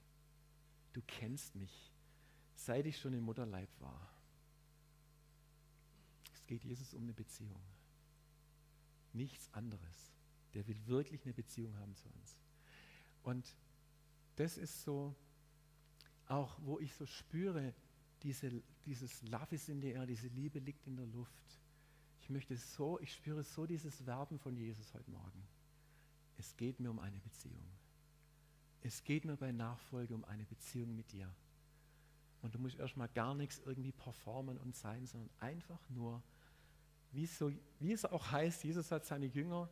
Du 0.92 1.02
kennst 1.06 1.56
mich, 1.56 1.92
seit 2.54 2.86
ich 2.86 2.98
schon 2.98 3.12
im 3.12 3.24
Mutterleib 3.24 3.68
war 3.80 4.16
geht 6.46 6.64
Jesus 6.64 6.94
um 6.94 7.02
eine 7.02 7.12
Beziehung. 7.12 7.60
Nichts 9.12 9.52
anderes. 9.52 10.12
Der 10.54 10.66
will 10.66 10.86
wirklich 10.86 11.22
eine 11.24 11.34
Beziehung 11.34 11.76
haben 11.78 11.94
zu 11.94 12.08
uns. 12.08 12.36
Und 13.22 13.56
das 14.36 14.56
ist 14.56 14.82
so, 14.82 15.14
auch 16.26 16.58
wo 16.62 16.78
ich 16.78 16.94
so 16.94 17.06
spüre, 17.06 17.74
diese, 18.26 18.50
dieses 18.84 19.22
Love 19.22 19.54
is 19.54 19.68
in 19.68 19.80
the 19.80 19.92
air, 19.92 20.04
diese 20.04 20.26
Liebe 20.26 20.58
liegt 20.58 20.84
in 20.88 20.96
der 20.96 21.06
Luft. 21.06 21.60
Ich 22.20 22.28
möchte 22.28 22.56
so, 22.56 22.98
ich 22.98 23.12
spüre 23.12 23.44
so 23.44 23.66
dieses 23.66 24.04
Werben 24.04 24.40
von 24.40 24.56
Jesus 24.56 24.92
heute 24.94 25.08
Morgen. 25.12 25.46
Es 26.36 26.56
geht 26.56 26.80
mir 26.80 26.90
um 26.90 26.98
eine 26.98 27.20
Beziehung. 27.20 27.70
Es 28.82 29.04
geht 29.04 29.24
mir 29.24 29.36
bei 29.36 29.52
Nachfolge 29.52 30.12
um 30.12 30.24
eine 30.24 30.44
Beziehung 30.44 30.96
mit 30.96 31.12
dir. 31.12 31.32
Und 32.42 32.52
du 32.52 32.58
musst 32.58 32.80
erstmal 32.80 33.08
gar 33.10 33.32
nichts 33.36 33.60
irgendwie 33.64 33.92
performen 33.92 34.58
und 34.58 34.74
sein, 34.74 35.06
sondern 35.06 35.30
einfach 35.38 35.88
nur 35.88 36.20
wie, 37.12 37.26
so, 37.26 37.52
wie 37.78 37.92
es 37.92 38.04
auch 38.04 38.32
heißt, 38.32 38.64
Jesus 38.64 38.90
hat 38.90 39.06
seine 39.06 39.26
Jünger 39.26 39.70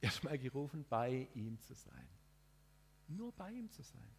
erstmal 0.00 0.38
gerufen, 0.38 0.84
bei 0.88 1.28
ihm 1.34 1.58
zu 1.58 1.74
sein. 1.74 2.06
Nur 3.08 3.32
bei 3.32 3.50
ihm 3.50 3.68
zu 3.68 3.82
sein. 3.82 4.14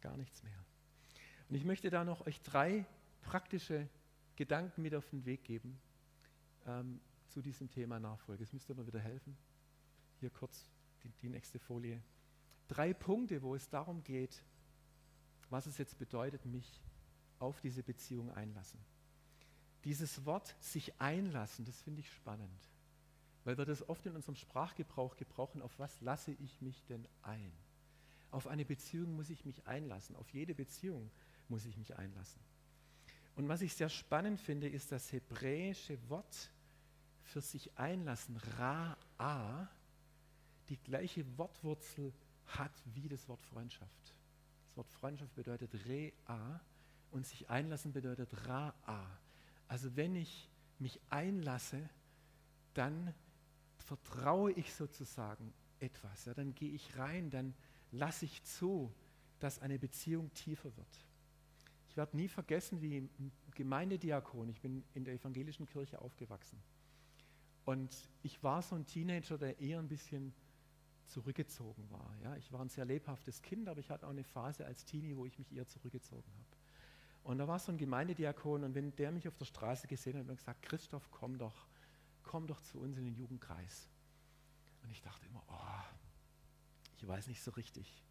Gar 0.00 0.16
nichts 0.16 0.42
mehr. 0.42 0.64
Und 1.50 1.56
ich 1.56 1.64
möchte 1.64 1.90
da 1.90 2.04
noch 2.04 2.26
euch 2.28 2.40
drei 2.42 2.86
praktische 3.22 3.88
Gedanken 4.36 4.82
mit 4.82 4.94
auf 4.94 5.08
den 5.08 5.24
Weg 5.24 5.42
geben 5.42 5.80
ähm, 6.64 7.00
zu 7.26 7.42
diesem 7.42 7.68
Thema 7.68 7.98
Nachfolge. 7.98 8.44
Es 8.44 8.52
müsste 8.52 8.72
mir 8.72 8.86
wieder 8.86 9.00
helfen. 9.00 9.36
Hier 10.20 10.30
kurz 10.30 10.70
die, 11.02 11.10
die 11.22 11.28
nächste 11.28 11.58
Folie. 11.58 12.00
Drei 12.68 12.94
Punkte, 12.94 13.42
wo 13.42 13.56
es 13.56 13.68
darum 13.68 14.04
geht, 14.04 14.44
was 15.48 15.66
es 15.66 15.76
jetzt 15.76 15.98
bedeutet, 15.98 16.46
mich 16.46 16.80
auf 17.40 17.60
diese 17.60 17.82
Beziehung 17.82 18.30
einlassen. 18.30 18.78
Dieses 19.82 20.24
Wort 20.24 20.54
sich 20.60 21.00
einlassen, 21.00 21.64
das 21.64 21.82
finde 21.82 21.98
ich 22.00 22.12
spannend, 22.12 22.70
weil 23.42 23.58
wir 23.58 23.64
das 23.64 23.88
oft 23.88 24.06
in 24.06 24.14
unserem 24.14 24.36
Sprachgebrauch 24.36 25.16
gebrauchen. 25.16 25.62
Auf 25.62 25.76
was 25.80 26.00
lasse 26.00 26.30
ich 26.30 26.60
mich 26.60 26.84
denn 26.84 27.08
ein? 27.22 27.50
Auf 28.30 28.46
eine 28.46 28.64
Beziehung 28.64 29.16
muss 29.16 29.30
ich 29.30 29.44
mich 29.44 29.66
einlassen. 29.66 30.14
Auf 30.14 30.30
jede 30.32 30.54
Beziehung 30.54 31.10
muss 31.50 31.66
ich 31.66 31.76
mich 31.76 31.96
einlassen. 31.96 32.40
Und 33.36 33.48
was 33.48 33.62
ich 33.62 33.74
sehr 33.74 33.88
spannend 33.88 34.40
finde, 34.40 34.68
ist 34.68 34.92
das 34.92 35.12
hebräische 35.12 35.98
Wort 36.08 36.50
für 37.22 37.40
sich 37.40 37.76
einlassen, 37.78 38.38
Ra'a, 38.58 39.68
die 40.68 40.76
gleiche 40.78 41.24
Wortwurzel 41.38 42.12
hat 42.46 42.72
wie 42.94 43.08
das 43.08 43.28
Wort 43.28 43.42
Freundschaft. 43.42 44.14
Das 44.66 44.76
Wort 44.76 44.88
Freundschaft 44.88 45.34
bedeutet 45.34 45.74
Re'a 45.74 46.60
und 47.10 47.26
sich 47.26 47.48
einlassen 47.48 47.92
bedeutet 47.92 48.32
Ra'a. 48.46 49.06
Also 49.68 49.94
wenn 49.96 50.16
ich 50.16 50.48
mich 50.78 51.00
einlasse, 51.10 51.88
dann 52.74 53.14
vertraue 53.78 54.52
ich 54.52 54.74
sozusagen 54.74 55.52
etwas. 55.78 56.24
Ja, 56.24 56.34
dann 56.34 56.54
gehe 56.54 56.70
ich 56.70 56.96
rein, 56.96 57.30
dann 57.30 57.54
lasse 57.90 58.24
ich 58.24 58.42
zu, 58.44 58.92
dass 59.38 59.58
eine 59.58 59.78
Beziehung 59.78 60.32
tiefer 60.34 60.76
wird. 60.76 61.06
Ich 61.90 61.96
werde 61.96 62.16
nie 62.16 62.28
vergessen, 62.28 62.80
wie 62.80 63.10
Gemeindediakon, 63.56 64.48
ich 64.48 64.60
bin 64.60 64.84
in 64.94 65.04
der 65.04 65.14
evangelischen 65.14 65.66
Kirche 65.66 66.00
aufgewachsen. 66.00 66.62
Und 67.64 68.08
ich 68.22 68.40
war 68.44 68.62
so 68.62 68.76
ein 68.76 68.86
Teenager, 68.86 69.36
der 69.36 69.58
eher 69.58 69.80
ein 69.80 69.88
bisschen 69.88 70.32
zurückgezogen 71.06 71.90
war. 71.90 72.14
Ja, 72.22 72.36
ich 72.36 72.52
war 72.52 72.60
ein 72.60 72.68
sehr 72.68 72.84
lebhaftes 72.84 73.42
Kind, 73.42 73.68
aber 73.68 73.80
ich 73.80 73.90
hatte 73.90 74.06
auch 74.06 74.10
eine 74.10 74.22
Phase 74.22 74.64
als 74.64 74.84
Teenie, 74.84 75.16
wo 75.16 75.26
ich 75.26 75.36
mich 75.36 75.52
eher 75.52 75.66
zurückgezogen 75.66 76.32
habe. 76.32 76.56
Und 77.24 77.38
da 77.38 77.48
war 77.48 77.58
so 77.58 77.72
ein 77.72 77.78
Gemeindediakon 77.78 78.62
und 78.62 78.76
wenn 78.76 78.94
der 78.94 79.10
mich 79.10 79.26
auf 79.26 79.36
der 79.36 79.46
Straße 79.46 79.88
gesehen 79.88 80.14
hat, 80.14 80.22
hat 80.22 80.30
er 80.30 80.36
gesagt, 80.36 80.62
Christoph, 80.62 81.10
komm 81.10 81.38
doch, 81.38 81.66
komm 82.22 82.46
doch 82.46 82.60
zu 82.60 82.78
uns 82.78 82.98
in 82.98 83.04
den 83.04 83.16
Jugendkreis. 83.16 83.88
Und 84.84 84.90
ich 84.90 85.02
dachte 85.02 85.26
immer, 85.26 85.42
oh, 85.48 85.96
ich 86.98 87.06
weiß 87.06 87.26
nicht 87.26 87.42
so 87.42 87.50
richtig, 87.50 88.04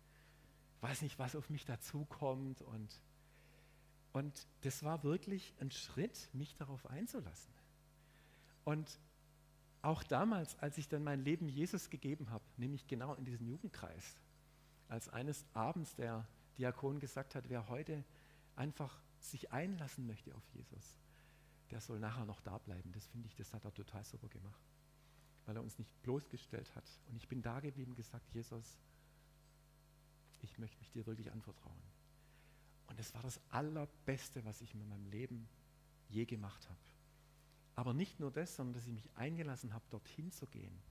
weiß 0.81 1.01
nicht, 1.01 1.17
was 1.17 1.37
auf 1.37 1.49
mich 1.49 1.63
dazukommt. 1.63 2.61
Und, 2.61 2.99
und 4.19 4.47
das 4.62 4.84
war 4.84 5.01
wirklich 5.03 5.53
ein 5.62 5.71
Schritt, 5.71 6.27
mich 6.34 6.53
darauf 6.53 6.86
einzulassen. 6.88 7.53
Und 8.65 8.99
auch 9.82 10.03
damals, 10.03 10.60
als 10.60 10.77
ich 10.77 10.89
dann 10.89 11.05
mein 11.05 11.23
Leben 11.23 11.47
Jesus 11.47 11.89
gegeben 11.89 12.29
habe, 12.29 12.43
nämlich 12.58 12.86
genau 12.86 13.13
in 13.15 13.23
diesem 13.23 13.47
Jugendkreis, 13.47 14.19
als 14.89 15.08
eines 15.08 15.45
Abends 15.53 15.95
der 15.95 16.27
Diakon 16.58 16.99
gesagt 16.99 17.34
hat, 17.34 17.47
wer 17.47 17.69
heute 17.69 18.03
einfach 18.58 19.01
sich 19.19 19.53
einlassen 19.53 20.05
möchte 20.05 20.36
auf 20.36 20.43
Jesus, 20.49 20.99
der 21.71 21.79
soll 21.79 21.99
nachher 21.99 22.25
noch 22.25 22.41
da 22.41 22.58
bleiben. 22.58 22.91
Das 22.91 23.08
finde 23.08 23.25
ich, 23.25 23.38
das 23.38 23.53
hat 23.53 23.63
er 23.63 23.73
total 23.73 24.03
super 24.03 24.27
gemacht, 24.27 24.65
weil 25.45 25.55
er 25.55 25.63
uns 25.63 25.79
nicht 25.79 26.01
bloßgestellt 26.01 26.75
hat. 26.75 26.99
Und 27.08 27.15
ich 27.15 27.29
bin 27.29 27.41
da 27.41 27.62
geblieben 27.62 27.91
und 27.91 27.95
gesagt, 27.95 28.29
Jesus, 28.34 28.77
ich 30.41 30.58
möchte 30.58 30.77
mich 30.79 30.91
dir 30.91 31.05
wirklich 31.05 31.32
anvertrauen. 31.32 31.98
Und 32.89 32.99
das 32.99 33.13
war 33.13 33.21
das 33.21 33.39
Allerbeste, 33.49 34.43
was 34.45 34.62
ich 34.62 34.73
in 34.73 34.88
meinem 34.89 35.06
Leben 35.08 35.47
je 36.10 36.25
gemacht 36.25 36.67
habe. 36.67 36.80
Aber 37.75 37.93
nicht 37.93 38.19
nur 38.19 38.32
das, 38.32 38.56
sondern 38.56 38.73
dass 38.73 38.88
ich 38.88 38.93
mich 38.93 39.10
eingelassen 39.15 39.73
habe, 39.73 39.86
dorthin 39.89 40.32
zu 40.32 40.47
gehen. 40.47 40.82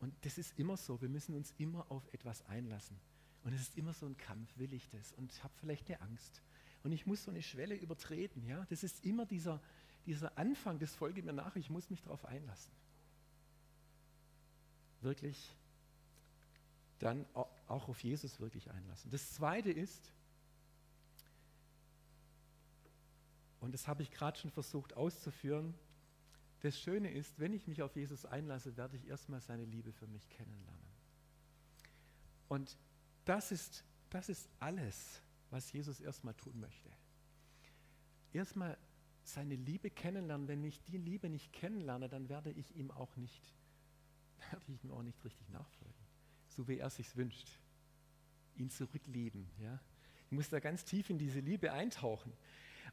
Und 0.00 0.14
das 0.22 0.38
ist 0.38 0.58
immer 0.58 0.76
so, 0.76 1.00
wir 1.00 1.08
müssen 1.08 1.34
uns 1.34 1.52
immer 1.58 1.90
auf 1.90 2.06
etwas 2.12 2.46
einlassen. 2.46 2.96
Und 3.42 3.54
es 3.54 3.62
ist 3.62 3.76
immer 3.76 3.94
so 3.94 4.06
ein 4.06 4.16
Kampf, 4.16 4.56
will 4.56 4.72
ich 4.72 4.88
das? 4.90 5.12
Und 5.14 5.32
ich 5.32 5.42
habe 5.42 5.52
vielleicht 5.58 5.88
eine 5.88 6.00
Angst 6.02 6.42
und 6.82 6.92
ich 6.92 7.06
muss 7.06 7.24
so 7.24 7.30
eine 7.30 7.42
Schwelle 7.42 7.74
übertreten. 7.74 8.46
Ja? 8.46 8.66
Das 8.68 8.82
ist 8.82 9.04
immer 9.04 9.26
dieser, 9.26 9.60
dieser 10.06 10.36
Anfang, 10.38 10.78
das 10.78 10.94
folge 10.94 11.22
mir 11.22 11.32
nach, 11.32 11.56
ich 11.56 11.70
muss 11.70 11.90
mich 11.90 12.02
darauf 12.02 12.24
einlassen. 12.24 12.72
Wirklich 15.00 15.56
dann 16.98 17.24
auch 17.34 17.88
auf 17.88 18.02
Jesus 18.04 18.40
wirklich 18.40 18.70
einlassen. 18.70 19.10
Das 19.10 19.32
Zweite 19.32 19.70
ist, 19.70 20.12
und 23.60 23.72
das 23.72 23.86
habe 23.86 24.02
ich 24.02 24.10
gerade 24.10 24.38
schon 24.38 24.50
versucht 24.50 24.94
auszuführen, 24.94 25.74
das 26.60 26.78
Schöne 26.78 27.10
ist, 27.10 27.38
wenn 27.38 27.52
ich 27.52 27.66
mich 27.66 27.82
auf 27.82 27.96
Jesus 27.96 28.26
einlasse, 28.26 28.76
werde 28.76 28.96
ich 28.96 29.06
erstmal 29.06 29.40
seine 29.40 29.64
Liebe 29.64 29.92
für 29.92 30.06
mich 30.06 30.28
kennenlernen. 30.28 30.90
Und 32.48 32.76
das 33.24 33.52
ist, 33.52 33.84
das 34.10 34.28
ist 34.28 34.48
alles, 34.58 35.22
was 35.50 35.72
Jesus 35.72 36.00
erstmal 36.00 36.34
tun 36.34 36.58
möchte. 36.60 36.90
Erstmal 38.32 38.76
seine 39.22 39.56
Liebe 39.56 39.90
kennenlernen. 39.90 40.48
Wenn 40.48 40.64
ich 40.64 40.82
die 40.82 40.98
Liebe 40.98 41.28
nicht 41.28 41.52
kennenlerne, 41.52 42.08
dann 42.08 42.28
werde 42.28 42.50
ich 42.50 42.74
ihm 42.76 42.90
auch 42.90 43.16
nicht, 43.16 43.54
werde 44.50 44.72
ich 44.72 44.84
ihm 44.84 44.90
auch 44.90 45.02
nicht 45.02 45.22
richtig 45.24 45.48
nachfolgen. 45.50 45.94
So 46.48 46.68
wie 46.68 46.78
er 46.78 46.90
sich 46.90 47.16
wünscht. 47.16 47.58
Ihn 48.56 48.70
zurücklieben. 48.70 49.48
Ja? 49.58 49.80
Ich 50.26 50.32
muss 50.32 50.48
da 50.48 50.60
ganz 50.60 50.84
tief 50.84 51.08
in 51.08 51.18
diese 51.18 51.40
Liebe 51.40 51.72
eintauchen. 51.72 52.32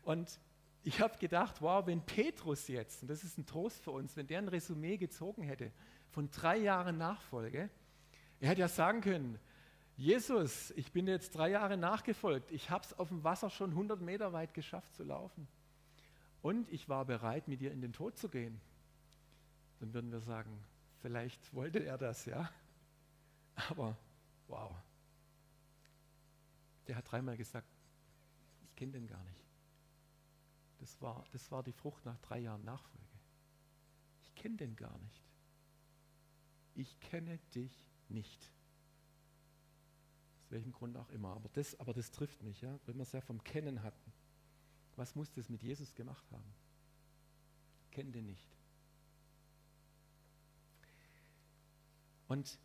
Und 0.04 0.40
ich 0.88 1.02
habe 1.02 1.18
gedacht, 1.18 1.62
wow, 1.62 1.86
wenn 1.86 2.02
Petrus 2.02 2.70
jetzt, 2.70 3.02
und 3.02 3.10
das 3.10 3.26
ist 3.26 3.38
ein 3.38 3.46
Trost 3.46 3.84
für 3.84 3.92
uns, 3.92 4.16
wenn 4.16 4.26
der 4.26 4.38
ein 4.38 4.48
Resümee 4.48 4.96
gezogen 4.96 5.44
hätte 5.44 5.74
von 6.12 6.32
drei 6.32 6.56
Jahren 6.56 6.98
Nachfolge, 6.98 7.70
er 8.40 8.50
hätte 8.50 8.62
ja 8.62 8.70
sagen 8.70 9.02
können, 9.02 9.38
Jesus, 9.98 10.72
ich 10.78 10.94
bin 10.94 11.06
jetzt 11.06 11.36
drei 11.36 11.50
Jahre 11.50 11.76
nachgefolgt. 11.76 12.52
Ich 12.52 12.70
habe 12.70 12.86
es 12.86 12.98
auf 12.98 13.10
dem 13.10 13.26
Wasser 13.26 13.50
schon 13.50 13.72
100 13.72 14.00
Meter 14.00 14.32
weit 14.32 14.54
geschafft 14.54 14.96
zu 14.96 15.04
laufen. 15.04 15.50
Und 16.42 16.72
ich 16.72 16.88
war 16.88 17.04
bereit, 17.04 17.50
mit 17.50 17.60
dir 17.60 17.74
in 17.74 17.82
den 17.82 17.92
Tod 17.92 18.18
zu 18.18 18.30
gehen. 18.30 18.62
Dann 19.82 19.94
würden 19.94 20.10
wir 20.10 20.22
sagen, 20.22 20.58
vielleicht 21.02 21.54
wollte 21.54 21.84
er 21.84 21.98
das, 21.98 22.26
ja. 22.26 22.50
Aber 23.70 23.98
wow. 24.48 24.72
Der 26.88 26.96
hat 26.96 27.12
dreimal 27.12 27.36
gesagt, 27.36 27.68
ich 28.64 28.76
kenne 28.78 28.94
den 28.94 29.08
gar 29.08 29.22
nicht. 29.26 29.47
Das 30.80 31.02
war, 31.02 31.26
das 31.32 31.52
war 31.52 31.64
die 31.64 31.74
Frucht 31.74 32.06
nach 32.06 32.18
drei 32.20 32.40
Jahren 32.40 32.64
Nachfolge. 32.64 33.06
Ich 34.24 34.36
kenne 34.36 34.58
den 34.58 34.76
gar 34.76 34.98
nicht. 35.00 35.24
Ich 36.76 37.00
kenne 37.00 37.40
dich 37.56 37.86
nicht. 38.10 38.52
Aus 40.44 40.52
welchem 40.52 40.72
Grund 40.72 40.96
auch 40.96 41.10
immer. 41.10 41.36
Aber 41.36 41.50
das, 41.50 41.80
aber 41.80 41.94
das 41.94 42.12
trifft 42.12 42.44
mich, 42.44 42.62
ja, 42.62 42.80
wenn 42.86 42.98
wir 42.98 43.04
es 43.04 43.12
ja 43.12 43.22
vom 43.22 43.44
Kennen 43.44 43.82
hatten. 43.82 44.14
Was 44.96 45.16
muss 45.16 45.32
das 45.32 45.50
mit 45.50 45.64
Jesus 45.64 45.94
gemacht 45.96 46.32
haben? 46.32 46.54
Kennt 47.92 48.14
den 48.16 48.28
nicht. 48.28 48.48
Und 52.28 52.60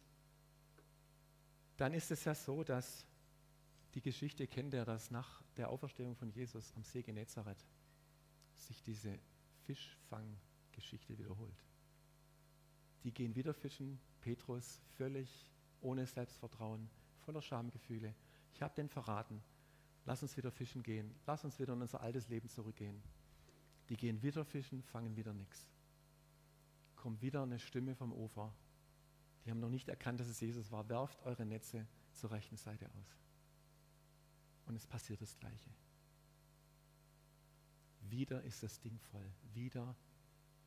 dann 1.76 1.94
ist 1.94 2.10
es 2.10 2.24
ja 2.24 2.34
so, 2.34 2.64
dass 2.64 3.06
die 3.94 4.00
Geschichte 4.00 4.46
kennt 4.46 4.74
er, 4.74 4.84
dass 4.84 5.10
nach 5.10 5.42
der 5.56 5.68
Auferstehung 5.68 6.16
von 6.16 6.30
Jesus 6.30 6.72
am 6.74 6.84
See 6.84 7.02
Genezareth 7.02 7.64
sich 8.66 8.82
diese 8.82 9.18
Fischfanggeschichte 9.66 11.18
wiederholt. 11.18 11.64
Die 13.04 13.12
gehen 13.12 13.34
wieder 13.34 13.54
fischen, 13.54 14.00
Petrus 14.20 14.80
völlig 14.96 15.46
ohne 15.80 16.06
Selbstvertrauen 16.06 16.88
voller 17.24 17.42
Schamgefühle. 17.42 18.14
Ich 18.54 18.62
habe 18.62 18.74
den 18.74 18.88
verraten. 18.88 19.42
Lass 20.04 20.22
uns 20.22 20.36
wieder 20.36 20.50
fischen 20.50 20.82
gehen. 20.82 21.14
Lass 21.26 21.44
uns 21.44 21.58
wieder 21.58 21.72
in 21.72 21.82
unser 21.82 22.00
altes 22.00 22.28
Leben 22.28 22.48
zurückgehen. 22.48 23.02
Die 23.88 23.96
gehen 23.96 24.22
wieder 24.22 24.44
fischen, 24.44 24.82
fangen 24.82 25.16
wieder 25.16 25.32
nichts. 25.32 25.68
Kommt 26.96 27.22
wieder 27.22 27.42
eine 27.42 27.58
Stimme 27.58 27.94
vom 27.94 28.12
Ufer. 28.12 28.54
Die 29.44 29.50
haben 29.50 29.60
noch 29.60 29.70
nicht 29.70 29.88
erkannt, 29.88 30.20
dass 30.20 30.28
es 30.28 30.40
Jesus 30.40 30.70
war. 30.70 30.88
Werft 30.88 31.20
eure 31.24 31.44
Netze 31.44 31.86
zur 32.12 32.30
rechten 32.30 32.56
Seite 32.56 32.86
aus. 32.86 33.18
Und 34.66 34.76
es 34.76 34.86
passiert 34.86 35.20
das 35.20 35.36
Gleiche. 35.36 35.70
Wieder 38.10 38.42
ist 38.42 38.62
das 38.62 38.80
Ding 38.80 38.98
voll. 38.98 39.30
Wieder 39.54 39.96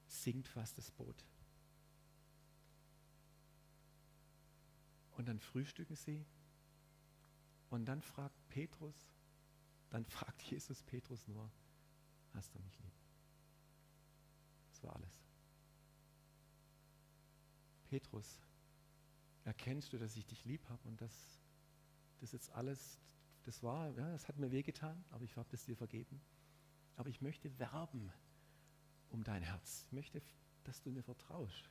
sinkt 0.07 0.47
fast 0.47 0.77
das 0.77 0.91
Boot. 0.91 1.25
Und 5.17 5.27
dann 5.27 5.39
frühstücken 5.39 5.95
sie 5.95 6.25
und 7.69 7.85
dann 7.85 8.01
fragt 8.01 8.47
Petrus, 8.49 8.95
dann 9.89 10.05
fragt 10.09 10.41
Jesus 10.43 10.83
Petrus 10.83 11.27
nur, 11.27 11.49
hast 12.33 12.53
du 12.53 12.59
mich 12.59 12.77
lieb? 12.79 12.93
Das 14.71 14.83
war 14.83 14.95
alles. 14.95 15.25
Petrus, 17.85 18.41
erkennst 19.45 19.93
du, 19.93 19.97
dass 19.97 20.15
ich 20.17 20.25
dich 20.25 20.43
lieb 20.43 20.67
habe 20.69 20.85
und 20.87 20.99
dass 20.99 21.39
das 22.19 22.31
jetzt 22.31 22.49
alles, 22.51 22.99
das 23.43 23.63
war, 23.63 23.89
ja, 23.91 24.11
das 24.11 24.27
hat 24.27 24.37
mir 24.37 24.51
wehgetan, 24.51 25.03
aber 25.11 25.23
ich 25.23 25.37
habe 25.37 25.47
das 25.49 25.63
dir 25.63 25.77
vergeben. 25.77 26.19
Aber 26.95 27.10
ich 27.10 27.21
möchte 27.21 27.58
werben 27.60 28.12
um 29.10 29.23
dein 29.23 29.41
Herz. 29.41 29.84
Ich 29.86 29.91
möchte, 29.91 30.21
dass 30.63 30.81
du 30.81 30.91
mir 30.91 31.03
vertraust, 31.03 31.69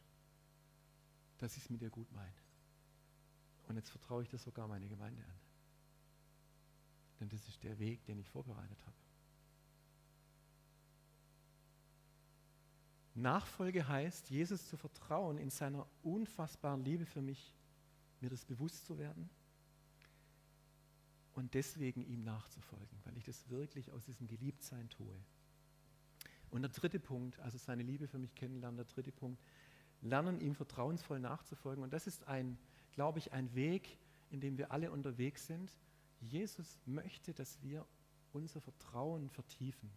dass 1.38 1.56
ich 1.56 1.64
es 1.64 1.70
mit 1.70 1.80
dir 1.80 1.90
gut 1.90 2.10
meine. 2.12 2.34
Und 3.68 3.76
jetzt 3.76 3.90
vertraue 3.90 4.22
ich 4.22 4.28
das 4.28 4.42
sogar 4.42 4.68
meine 4.68 4.88
Gemeinde 4.88 5.22
an. 5.22 5.40
Denn 7.20 7.28
das 7.28 7.46
ist 7.48 7.62
der 7.62 7.78
Weg, 7.78 8.04
den 8.04 8.18
ich 8.18 8.28
vorbereitet 8.28 8.78
habe. 8.84 8.96
Nachfolge 13.14 13.86
heißt, 13.86 14.28
Jesus 14.28 14.68
zu 14.68 14.76
vertrauen 14.76 15.38
in 15.38 15.48
seiner 15.48 15.86
unfassbaren 16.02 16.84
Liebe 16.84 17.06
für 17.06 17.22
mich, 17.22 17.54
mir 18.20 18.28
das 18.28 18.44
bewusst 18.44 18.84
zu 18.84 18.98
werden 18.98 19.30
und 21.34 21.54
deswegen 21.54 22.02
ihm 22.02 22.22
nachzufolgen, 22.22 22.98
weil 23.04 23.16
ich 23.16 23.24
das 23.24 23.48
wirklich 23.50 23.90
aus 23.92 24.04
diesem 24.04 24.26
Geliebtsein 24.26 24.88
tue. 24.88 25.14
Und 26.50 26.62
der 26.62 26.70
dritte 26.70 27.00
Punkt, 27.00 27.38
also 27.40 27.58
seine 27.58 27.82
Liebe 27.82 28.06
für 28.06 28.18
mich 28.18 28.34
kennenlernen, 28.34 28.76
der 28.76 28.86
dritte 28.86 29.10
Punkt, 29.10 29.42
lernen 30.00 30.40
ihm 30.40 30.54
vertrauensvoll 30.54 31.18
nachzufolgen. 31.18 31.82
Und 31.82 31.92
das 31.92 32.06
ist 32.06 32.28
ein, 32.28 32.58
glaube 32.92 33.18
ich, 33.18 33.32
ein 33.32 33.52
Weg, 33.54 33.98
in 34.30 34.40
dem 34.40 34.56
wir 34.58 34.70
alle 34.70 34.92
unterwegs 34.92 35.46
sind. 35.46 35.72
Jesus 36.20 36.78
möchte, 36.86 37.34
dass 37.34 37.60
wir 37.62 37.84
unser 38.32 38.60
Vertrauen 38.60 39.30
vertiefen. 39.30 39.90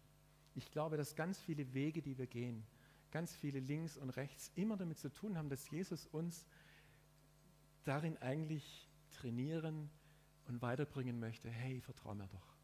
Ich 0.56 0.72
glaube, 0.72 0.98
dass 0.98 1.16
ganz 1.16 1.40
viele 1.40 1.74
Wege, 1.74 2.02
die 2.02 2.18
wir 2.18 2.28
gehen, 2.28 2.66
ganz 3.12 3.36
viele 3.36 3.60
links 3.60 3.98
und 3.98 4.10
rechts 4.12 4.52
immer 4.56 4.78
damit 4.78 4.98
zu 4.98 5.12
tun 5.12 5.38
haben, 5.38 5.50
dass 5.50 5.70
Jesus 5.70 6.08
uns 6.08 6.48
darin 7.84 8.18
eigentlich 8.18 8.90
trainieren 9.12 9.90
und 10.48 10.62
weiterbringen 10.62 11.20
möchte. 11.20 11.50
Hey, 11.50 11.82
vertrau 11.82 12.14
mir 12.14 12.28
doch. 12.28 12.56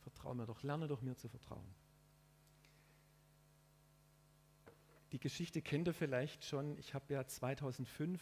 Vertrau 0.00 0.34
mir 0.34 0.46
doch. 0.46 0.62
Lerne 0.62 0.88
doch 0.88 1.02
mir 1.02 1.16
zu 1.16 1.28
vertrauen. 1.28 1.74
Die 5.12 5.18
Geschichte 5.18 5.62
kennt 5.62 5.88
ihr 5.88 5.94
vielleicht 5.94 6.44
schon. 6.44 6.76
Ich 6.78 6.94
habe 6.94 7.12
ja 7.14 7.26
2005, 7.26 8.20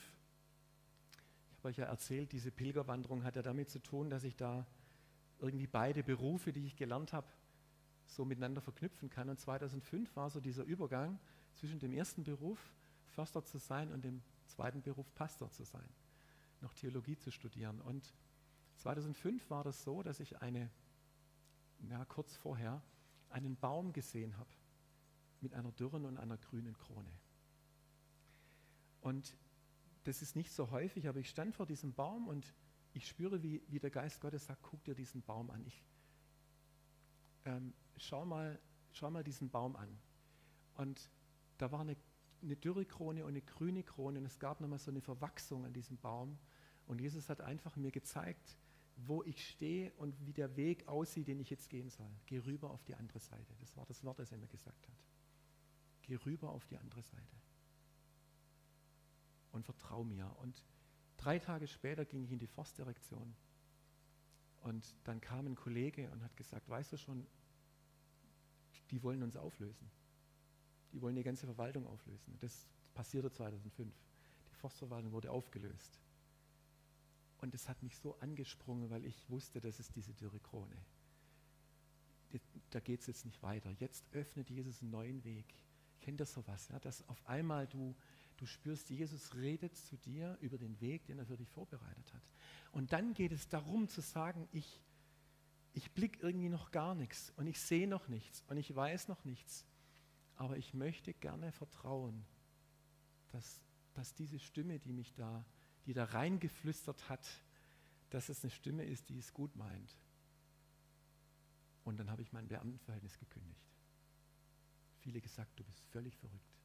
ich 1.50 1.58
habe 1.58 1.68
euch 1.68 1.76
ja 1.78 1.86
erzählt, 1.86 2.32
diese 2.32 2.52
Pilgerwanderung 2.52 3.24
hat 3.24 3.36
ja 3.36 3.42
damit 3.42 3.68
zu 3.70 3.80
tun, 3.80 4.08
dass 4.08 4.22
ich 4.22 4.36
da 4.36 4.66
irgendwie 5.40 5.66
beide 5.66 6.02
Berufe, 6.02 6.52
die 6.52 6.64
ich 6.64 6.76
gelernt 6.76 7.12
habe, 7.12 7.26
so 8.06 8.24
miteinander 8.24 8.60
verknüpfen 8.60 9.10
kann. 9.10 9.28
Und 9.28 9.40
2005 9.40 10.14
war 10.14 10.30
so 10.30 10.40
dieser 10.40 10.62
Übergang 10.62 11.18
zwischen 11.54 11.80
dem 11.80 11.92
ersten 11.92 12.22
Beruf, 12.22 12.58
Förster 13.06 13.44
zu 13.44 13.58
sein, 13.58 13.92
und 13.92 14.04
dem 14.04 14.22
zweiten 14.46 14.82
Beruf, 14.82 15.12
Pastor 15.14 15.50
zu 15.50 15.64
sein, 15.64 15.88
noch 16.60 16.72
Theologie 16.74 17.16
zu 17.16 17.30
studieren. 17.30 17.80
Und 17.80 18.14
2005 18.76 19.50
war 19.50 19.64
das 19.64 19.82
so, 19.82 20.02
dass 20.02 20.20
ich 20.20 20.40
eine, 20.42 20.70
ja, 21.88 22.04
kurz 22.04 22.36
vorher 22.36 22.82
einen 23.30 23.56
Baum 23.56 23.92
gesehen 23.92 24.36
habe 24.38 24.50
mit 25.40 25.54
einer 25.54 25.72
dürren 25.72 26.04
und 26.04 26.18
einer 26.18 26.36
grünen 26.36 26.76
Krone. 26.76 27.10
Und 29.00 29.36
das 30.04 30.22
ist 30.22 30.36
nicht 30.36 30.52
so 30.52 30.70
häufig, 30.70 31.08
aber 31.08 31.18
ich 31.18 31.28
stand 31.28 31.54
vor 31.54 31.66
diesem 31.66 31.92
Baum 31.92 32.28
und 32.28 32.54
ich 32.92 33.06
spüre, 33.06 33.42
wie, 33.42 33.62
wie 33.68 33.78
der 33.78 33.90
Geist 33.90 34.20
Gottes 34.20 34.46
sagt, 34.46 34.62
guck 34.62 34.82
dir 34.84 34.94
diesen 34.94 35.22
Baum 35.22 35.50
an. 35.50 35.64
Ich, 35.66 35.84
ähm, 37.44 37.74
schau, 37.96 38.24
mal, 38.24 38.58
schau 38.92 39.10
mal 39.10 39.22
diesen 39.22 39.50
Baum 39.50 39.76
an. 39.76 39.98
Und 40.74 41.10
da 41.58 41.70
war 41.72 41.80
eine, 41.80 41.96
eine 42.42 42.56
dürre 42.56 42.84
Krone 42.84 43.24
und 43.24 43.30
eine 43.30 43.42
grüne 43.42 43.82
Krone 43.82 44.18
und 44.18 44.26
es 44.26 44.38
gab 44.38 44.60
nochmal 44.60 44.78
so 44.78 44.90
eine 44.90 45.00
Verwachsung 45.00 45.64
an 45.64 45.72
diesem 45.72 45.98
Baum. 45.98 46.38
Und 46.86 47.00
Jesus 47.00 47.28
hat 47.28 47.40
einfach 47.40 47.76
mir 47.76 47.90
gezeigt, 47.90 48.56
wo 48.96 49.22
ich 49.22 49.46
stehe 49.48 49.92
und 49.94 50.18
wie 50.26 50.32
der 50.32 50.56
Weg 50.56 50.88
aussieht, 50.88 51.28
den 51.28 51.38
ich 51.38 51.50
jetzt 51.50 51.68
gehen 51.68 51.90
soll. 51.90 52.10
Geh 52.26 52.38
rüber 52.38 52.70
auf 52.70 52.82
die 52.84 52.94
andere 52.94 53.20
Seite. 53.20 53.54
Das 53.60 53.76
war 53.76 53.84
das 53.86 54.02
Wort, 54.04 54.18
das 54.18 54.32
er 54.32 54.38
mir 54.38 54.48
gesagt 54.48 54.88
hat. 54.88 54.96
Geh 56.02 56.16
rüber 56.16 56.50
auf 56.50 56.64
die 56.66 56.78
andere 56.78 57.02
Seite. 57.02 57.36
Und 59.52 59.64
vertrau 59.64 60.02
mir. 60.02 60.34
Und 60.40 60.64
drei 61.18 61.38
Tage 61.38 61.66
später 61.66 62.04
ging 62.04 62.24
ich 62.24 62.32
in 62.32 62.38
die 62.38 62.46
Forstdirektion. 62.46 63.34
Und 64.60 64.96
dann 65.04 65.20
kam 65.20 65.46
ein 65.46 65.54
Kollege 65.54 66.10
und 66.10 66.22
hat 66.22 66.36
gesagt, 66.36 66.68
weißt 66.68 66.92
du 66.92 66.96
schon, 66.96 67.26
die 68.90 69.02
wollen 69.02 69.22
uns 69.22 69.36
auflösen. 69.36 69.90
Die 70.92 71.02
wollen 71.02 71.16
die 71.16 71.22
ganze 71.22 71.46
Verwaltung 71.46 71.86
auflösen. 71.86 72.36
Das 72.40 72.66
passierte 72.94 73.30
2005. 73.30 73.94
Die 74.50 74.54
Forstverwaltung 74.54 75.12
wurde 75.12 75.30
aufgelöst. 75.30 76.00
Und 77.46 77.54
es 77.54 77.68
hat 77.68 77.80
mich 77.80 77.96
so 77.96 78.18
angesprungen, 78.18 78.90
weil 78.90 79.04
ich 79.04 79.30
wusste, 79.30 79.60
das 79.60 79.78
ist 79.78 79.94
diese 79.94 80.12
dürre 80.12 80.40
Krone. 80.40 80.76
Da 82.70 82.80
geht 82.80 83.02
es 83.02 83.06
jetzt 83.06 83.24
nicht 83.24 83.40
weiter. 83.40 83.70
Jetzt 83.78 84.04
öffnet 84.10 84.50
Jesus 84.50 84.82
einen 84.82 84.90
neuen 84.90 85.22
Weg. 85.22 85.46
Kennt 86.00 86.20
ihr 86.20 86.26
sowas? 86.26 86.66
Ja? 86.70 86.80
Dass 86.80 87.08
auf 87.08 87.24
einmal 87.28 87.68
du, 87.68 87.94
du 88.36 88.46
spürst, 88.46 88.90
Jesus 88.90 89.36
redet 89.36 89.76
zu 89.76 89.96
dir 89.96 90.36
über 90.40 90.58
den 90.58 90.80
Weg, 90.80 91.06
den 91.06 91.20
er 91.20 91.26
für 91.26 91.36
dich 91.36 91.48
vorbereitet 91.48 92.12
hat. 92.12 92.22
Und 92.72 92.92
dann 92.92 93.14
geht 93.14 93.30
es 93.30 93.46
darum 93.46 93.86
zu 93.86 94.00
sagen, 94.00 94.48
ich, 94.50 94.80
ich 95.72 95.92
blicke 95.92 96.26
irgendwie 96.26 96.48
noch 96.48 96.72
gar 96.72 96.96
nichts 96.96 97.32
und 97.36 97.46
ich 97.46 97.60
sehe 97.60 97.86
noch 97.86 98.08
nichts 98.08 98.42
und 98.48 98.56
ich 98.56 98.74
weiß 98.74 99.06
noch 99.06 99.24
nichts. 99.24 99.64
Aber 100.34 100.56
ich 100.56 100.74
möchte 100.74 101.14
gerne 101.14 101.52
vertrauen, 101.52 102.26
dass, 103.30 103.62
dass 103.94 104.14
diese 104.14 104.40
Stimme, 104.40 104.80
die 104.80 104.92
mich 104.92 105.14
da 105.14 105.44
die 105.86 105.94
da 105.94 106.04
reingeflüstert 106.04 107.08
hat, 107.08 107.26
dass 108.10 108.28
es 108.28 108.42
eine 108.42 108.50
Stimme 108.50 108.84
ist, 108.84 109.08
die 109.08 109.18
es 109.18 109.32
gut 109.32 109.54
meint. 109.56 109.96
Und 111.84 111.98
dann 111.98 112.10
habe 112.10 112.22
ich 112.22 112.32
mein 112.32 112.48
Beamtenverhältnis 112.48 113.18
gekündigt. 113.18 113.64
Viele 114.98 115.20
gesagt, 115.20 115.58
du 115.58 115.64
bist 115.64 115.84
völlig 115.86 116.16
verrückt. 116.16 116.56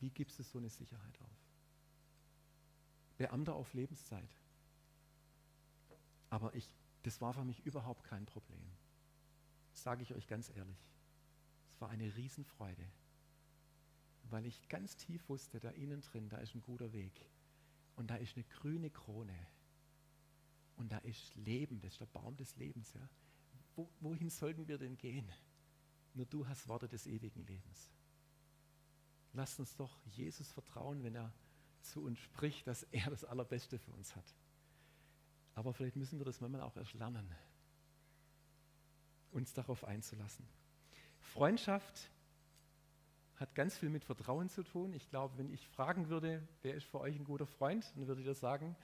Wie 0.00 0.10
gibst 0.10 0.38
du 0.38 0.42
so 0.42 0.58
eine 0.58 0.68
Sicherheit 0.68 1.20
auf? 1.20 1.48
Beamter 3.16 3.54
auf 3.54 3.72
Lebenszeit. 3.74 4.30
Aber 6.30 6.54
ich, 6.54 6.68
das 7.02 7.20
war 7.20 7.34
für 7.34 7.44
mich 7.44 7.64
überhaupt 7.64 8.04
kein 8.04 8.26
Problem. 8.26 8.62
Sage 9.72 10.02
ich 10.02 10.14
euch 10.14 10.26
ganz 10.26 10.50
ehrlich. 10.50 10.78
Es 11.72 11.80
war 11.80 11.90
eine 11.90 12.16
Riesenfreude, 12.16 12.84
weil 14.24 14.46
ich 14.46 14.68
ganz 14.68 14.96
tief 14.96 15.28
wusste, 15.28 15.60
da 15.60 15.70
innen 15.70 16.00
drin, 16.00 16.28
da 16.28 16.38
ist 16.38 16.54
ein 16.54 16.62
guter 16.62 16.92
Weg. 16.92 17.12
Und 17.98 18.06
da 18.06 18.14
ist 18.14 18.36
eine 18.36 18.44
grüne 18.44 18.90
Krone. 18.90 19.36
Und 20.76 20.92
da 20.92 20.98
ist 20.98 21.34
Leben, 21.34 21.80
das 21.80 21.94
ist 21.94 22.00
der 22.00 22.06
Baum 22.06 22.36
des 22.36 22.54
Lebens. 22.54 22.94
Ja? 22.94 23.08
Wo, 23.74 23.90
wohin 23.98 24.30
sollten 24.30 24.68
wir 24.68 24.78
denn 24.78 24.96
gehen? 24.96 25.28
Nur 26.14 26.24
du 26.26 26.46
hast 26.46 26.68
Worte 26.68 26.86
des 26.86 27.08
ewigen 27.08 27.44
Lebens. 27.44 27.90
Lasst 29.32 29.58
uns 29.58 29.74
doch 29.74 29.98
Jesus 30.06 30.48
vertrauen, 30.52 31.02
wenn 31.02 31.16
er 31.16 31.32
zu 31.82 32.04
uns 32.04 32.20
spricht, 32.20 32.68
dass 32.68 32.84
er 32.84 33.10
das 33.10 33.24
Allerbeste 33.24 33.80
für 33.80 33.90
uns 33.90 34.14
hat. 34.14 34.32
Aber 35.56 35.74
vielleicht 35.74 35.96
müssen 35.96 36.20
wir 36.20 36.24
das 36.24 36.40
manchmal 36.40 36.60
auch 36.60 36.76
erst 36.76 36.94
lernen, 36.94 37.28
uns 39.32 39.52
darauf 39.54 39.82
einzulassen. 39.82 40.46
Freundschaft 41.18 42.12
hat 43.38 43.54
ganz 43.54 43.78
viel 43.78 43.88
mit 43.88 44.04
Vertrauen 44.04 44.48
zu 44.48 44.62
tun. 44.62 44.92
Ich 44.92 45.08
glaube, 45.10 45.38
wenn 45.38 45.52
ich 45.52 45.66
fragen 45.68 46.08
würde, 46.08 46.46
wer 46.62 46.74
ist 46.74 46.86
für 46.86 47.00
euch 47.00 47.16
ein 47.16 47.24
guter 47.24 47.46
Freund, 47.46 47.84
dann 47.94 48.06
würdet 48.06 48.26
ihr 48.26 48.34
sagen, 48.34 48.76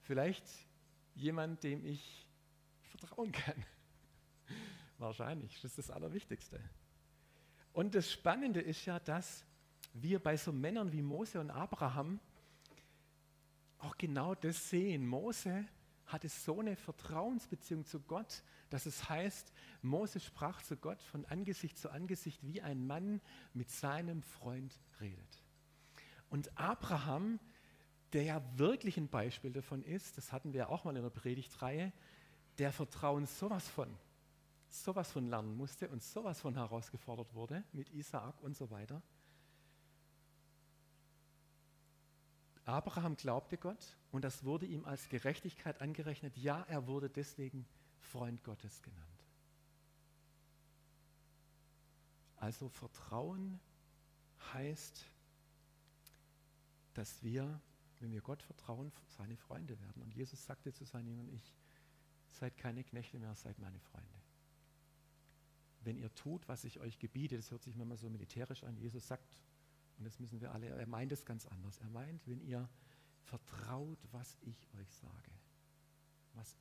vielleicht 0.00 0.44
jemand, 1.14 1.62
dem 1.62 1.84
ich 1.84 2.26
vertrauen 2.82 3.32
kann. 3.32 3.64
Wahrscheinlich, 4.98 5.60
das 5.60 5.72
ist 5.72 5.78
das 5.78 5.90
Allerwichtigste. 5.90 6.60
Und 7.72 7.94
das 7.94 8.10
Spannende 8.10 8.60
ist 8.60 8.84
ja, 8.86 8.98
dass 8.98 9.44
wir 9.92 10.18
bei 10.18 10.36
so 10.36 10.52
Männern 10.52 10.92
wie 10.92 11.02
Mose 11.02 11.40
und 11.40 11.50
Abraham 11.50 12.20
auch 13.78 13.96
genau 13.96 14.34
das 14.34 14.68
sehen. 14.68 15.06
Mose 15.06 15.64
hatte 16.06 16.28
so 16.28 16.60
eine 16.60 16.76
Vertrauensbeziehung 16.76 17.84
zu 17.84 18.00
Gott, 18.00 18.42
dass 18.70 18.86
es 18.86 19.08
heißt, 19.08 19.52
Mose 19.82 20.20
sprach 20.20 20.62
zu 20.62 20.76
Gott 20.76 21.02
von 21.02 21.24
Angesicht 21.26 21.78
zu 21.78 21.90
Angesicht, 21.90 22.40
wie 22.46 22.62
ein 22.62 22.86
Mann 22.86 23.20
mit 23.54 23.70
seinem 23.70 24.22
Freund 24.22 24.78
redet. 25.00 25.42
Und 26.28 26.56
Abraham, 26.58 27.38
der 28.12 28.22
ja 28.22 28.42
wirklich 28.56 28.96
ein 28.96 29.08
Beispiel 29.08 29.52
davon 29.52 29.82
ist, 29.82 30.16
das 30.16 30.32
hatten 30.32 30.52
wir 30.52 30.60
ja 30.60 30.68
auch 30.68 30.84
mal 30.84 30.96
in 30.96 31.02
der 31.02 31.10
Predigtreihe, 31.10 31.92
der 32.58 32.72
Vertrauen 32.72 33.26
sowas 33.26 33.68
von, 33.68 33.88
sowas 34.68 35.10
von 35.10 35.28
lernen 35.28 35.56
musste 35.56 35.88
und 35.88 36.02
sowas 36.02 36.40
von 36.40 36.54
herausgefordert 36.54 37.34
wurde 37.34 37.64
mit 37.72 37.90
Isaak 37.90 38.40
und 38.42 38.56
so 38.56 38.70
weiter. 38.70 39.02
Abraham 42.66 43.16
glaubte 43.16 43.56
Gott 43.56 43.96
und 44.10 44.22
das 44.24 44.44
wurde 44.44 44.66
ihm 44.66 44.84
als 44.84 45.08
Gerechtigkeit 45.08 45.80
angerechnet. 45.80 46.36
Ja, 46.36 46.62
er 46.68 46.88
wurde 46.88 47.08
deswegen 47.08 47.64
Freund 48.00 48.42
Gottes 48.42 48.82
genannt. 48.82 49.06
Also 52.38 52.68
Vertrauen 52.68 53.60
heißt, 54.52 55.06
dass 56.94 57.22
wir, 57.22 57.60
wenn 58.00 58.10
wir 58.10 58.20
Gott 58.20 58.42
vertrauen, 58.42 58.92
seine 59.16 59.36
Freunde 59.36 59.78
werden. 59.80 60.02
Und 60.02 60.14
Jesus 60.14 60.44
sagte 60.44 60.72
zu 60.72 60.84
seinen 60.84 61.06
Jüngern, 61.06 61.28
ich 61.28 61.54
seid 62.32 62.56
keine 62.56 62.82
Knechte 62.82 63.18
mehr, 63.18 63.34
seid 63.36 63.58
meine 63.60 63.78
Freunde. 63.78 64.08
Wenn 65.82 65.98
ihr 65.98 66.12
tut, 66.16 66.48
was 66.48 66.64
ich 66.64 66.80
euch 66.80 66.98
gebiete, 66.98 67.36
das 67.36 67.52
hört 67.52 67.62
sich 67.62 67.76
manchmal 67.76 67.96
so 67.96 68.10
militärisch 68.10 68.64
an, 68.64 68.76
Jesus 68.76 69.06
sagt, 69.06 69.24
und 69.98 70.04
das 70.04 70.18
müssen 70.18 70.40
wir 70.40 70.52
alle, 70.52 70.68
er 70.68 70.86
meint 70.86 71.12
es 71.12 71.24
ganz 71.24 71.46
anders. 71.46 71.78
Er 71.78 71.88
meint, 71.88 72.26
wenn 72.26 72.40
ihr 72.40 72.68
vertraut, 73.22 73.98
was 74.12 74.36
ich 74.42 74.68
euch 74.78 74.92
sage, 74.94 75.32
was 76.34 76.56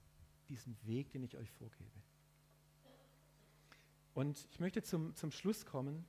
diesen 0.47 0.77
Weg, 0.85 1.11
den 1.11 1.23
ich 1.23 1.37
euch 1.37 1.51
vorgebe. 1.51 2.01
Und 4.13 4.47
ich 4.49 4.59
möchte 4.59 4.81
zum, 4.81 5.13
zum 5.15 5.31
Schluss 5.31 5.65
kommen. 5.65 6.05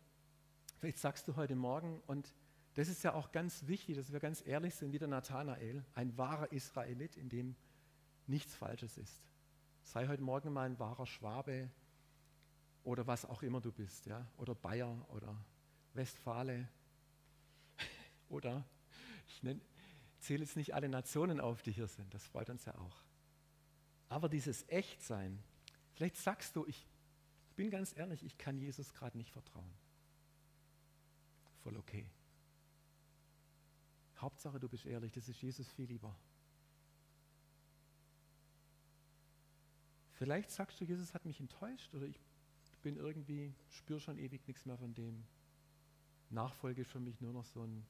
Vielleicht 0.78 0.98
sagst 0.98 1.26
du 1.26 1.36
heute 1.36 1.56
Morgen, 1.56 2.00
und 2.06 2.32
das 2.74 2.88
ist 2.88 3.02
ja 3.02 3.14
auch 3.14 3.32
ganz 3.32 3.66
wichtig, 3.66 3.96
dass 3.96 4.12
wir 4.12 4.20
ganz 4.20 4.46
ehrlich 4.46 4.74
sind, 4.74 4.92
wie 4.92 4.98
der 4.98 5.08
Nathanael, 5.08 5.84
ein 5.94 6.16
wahrer 6.16 6.52
Israelit, 6.52 7.16
in 7.16 7.28
dem 7.28 7.56
nichts 8.26 8.54
Falsches 8.54 8.96
ist. 8.96 9.24
Sei 9.82 10.06
heute 10.06 10.22
Morgen 10.22 10.52
mal 10.52 10.66
ein 10.66 10.78
wahrer 10.78 11.06
Schwabe 11.06 11.70
oder 12.84 13.06
was 13.06 13.24
auch 13.24 13.42
immer 13.42 13.60
du 13.60 13.72
bist, 13.72 14.06
ja? 14.06 14.26
oder 14.36 14.54
Bayer 14.54 15.04
oder 15.10 15.36
Westfale 15.94 16.68
oder 18.28 18.64
ich 19.28 19.42
nenn, 19.42 19.60
zähle 20.18 20.44
jetzt 20.44 20.56
nicht 20.56 20.74
alle 20.74 20.88
Nationen 20.88 21.40
auf, 21.40 21.62
die 21.62 21.72
hier 21.72 21.88
sind, 21.88 22.12
das 22.14 22.24
freut 22.24 22.50
uns 22.50 22.64
ja 22.64 22.74
auch. 22.76 23.04
Aber 24.08 24.28
dieses 24.28 24.68
Echtsein, 24.68 25.42
vielleicht 25.94 26.16
sagst 26.16 26.54
du, 26.56 26.66
ich, 26.66 26.86
bin 27.56 27.70
ganz 27.70 27.96
ehrlich, 27.96 28.22
ich 28.22 28.38
kann 28.38 28.58
Jesus 28.58 28.92
gerade 28.92 29.16
nicht 29.16 29.32
vertrauen. 29.32 29.72
Voll 31.62 31.76
okay. 31.76 32.08
Hauptsache, 34.18 34.60
du 34.60 34.68
bist 34.68 34.86
ehrlich, 34.86 35.12
das 35.12 35.28
ist 35.28 35.40
Jesus 35.42 35.68
viel 35.72 35.86
lieber. 35.86 36.14
Vielleicht 40.12 40.50
sagst 40.50 40.80
du, 40.80 40.84
Jesus 40.84 41.12
hat 41.12 41.24
mich 41.24 41.40
enttäuscht 41.40 41.92
oder 41.94 42.06
ich 42.06 42.18
bin 42.82 42.96
irgendwie, 42.96 43.52
spüre 43.68 44.00
schon 44.00 44.18
ewig 44.18 44.46
nichts 44.46 44.64
mehr 44.64 44.78
von 44.78 44.94
dem. 44.94 45.26
Nachfolge 46.30 46.82
ist 46.82 46.90
für 46.90 47.00
mich 47.00 47.20
nur 47.20 47.32
noch 47.32 47.44
so 47.44 47.62
ein, 47.64 47.86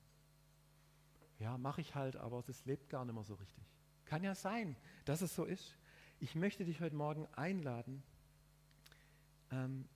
ja, 1.39 1.59
mache 1.59 1.81
ich 1.81 1.95
halt, 1.95 2.17
aber 2.17 2.43
das 2.43 2.65
lebt 2.65 2.89
gar 2.89 3.05
nicht 3.05 3.15
mehr 3.15 3.25
so 3.25 3.35
richtig. 3.35 3.65
Kann 4.05 4.23
ja 4.23 4.35
sein, 4.35 4.77
dass 5.05 5.21
es 5.21 5.35
so 5.35 5.45
ist. 5.45 5.77
Ich 6.19 6.35
möchte 6.35 6.65
dich 6.65 6.81
heute 6.81 6.97
Morgen 6.97 7.27
einladen, 7.35 8.03
ähm, 9.51 9.87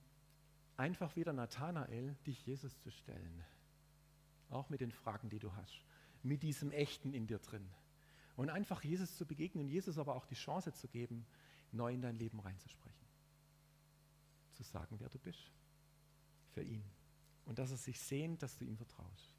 einfach 0.76 1.16
wieder 1.16 1.32
Nathanael, 1.32 2.16
dich 2.26 2.44
Jesus 2.46 2.78
zu 2.80 2.90
stellen. 2.90 3.44
Auch 4.50 4.68
mit 4.68 4.80
den 4.80 4.92
Fragen, 4.92 5.30
die 5.30 5.38
du 5.38 5.54
hast. 5.54 5.84
Mit 6.22 6.42
diesem 6.42 6.72
Echten 6.72 7.14
in 7.14 7.26
dir 7.26 7.38
drin. 7.38 7.66
Und 8.36 8.50
einfach 8.50 8.82
Jesus 8.82 9.16
zu 9.16 9.26
begegnen 9.26 9.64
und 9.64 9.70
Jesus 9.70 9.98
aber 9.98 10.14
auch 10.14 10.26
die 10.26 10.34
Chance 10.34 10.72
zu 10.72 10.88
geben, 10.88 11.26
neu 11.72 11.92
in 11.92 12.02
dein 12.02 12.16
Leben 12.16 12.40
reinzusprechen. 12.40 13.06
Zu 14.52 14.62
sagen, 14.64 14.96
wer 14.98 15.08
du 15.08 15.18
bist. 15.18 15.50
Für 16.52 16.62
ihn. 16.62 16.82
Und 17.44 17.58
dass 17.58 17.70
er 17.70 17.76
sich 17.76 17.98
sehnt, 18.00 18.42
dass 18.42 18.56
du 18.56 18.64
ihm 18.64 18.76
vertraust. 18.76 19.34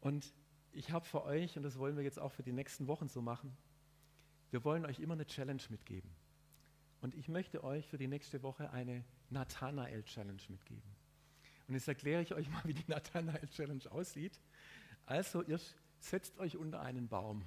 Und 0.00 0.32
ich 0.78 0.92
habe 0.92 1.04
für 1.04 1.24
euch, 1.24 1.56
und 1.56 1.64
das 1.64 1.76
wollen 1.76 1.96
wir 1.96 2.04
jetzt 2.04 2.20
auch 2.20 2.30
für 2.30 2.44
die 2.44 2.52
nächsten 2.52 2.86
Wochen 2.86 3.08
so 3.08 3.20
machen, 3.20 3.56
wir 4.52 4.64
wollen 4.64 4.86
euch 4.86 5.00
immer 5.00 5.14
eine 5.14 5.26
Challenge 5.26 5.62
mitgeben. 5.70 6.08
Und 7.00 7.16
ich 7.16 7.28
möchte 7.28 7.64
euch 7.64 7.86
für 7.88 7.98
die 7.98 8.06
nächste 8.06 8.44
Woche 8.44 8.70
eine 8.70 9.04
Nathanael-Challenge 9.30 10.42
mitgeben. 10.48 10.90
Und 11.66 11.74
jetzt 11.74 11.88
erkläre 11.88 12.22
ich 12.22 12.32
euch 12.32 12.48
mal, 12.48 12.62
wie 12.64 12.74
die 12.74 12.84
Nathanael-Challenge 12.86 13.90
aussieht. 13.90 14.40
Also, 15.04 15.42
ihr 15.42 15.58
setzt 15.98 16.38
euch 16.38 16.56
unter 16.56 16.80
einen 16.80 17.08
Baum. 17.08 17.44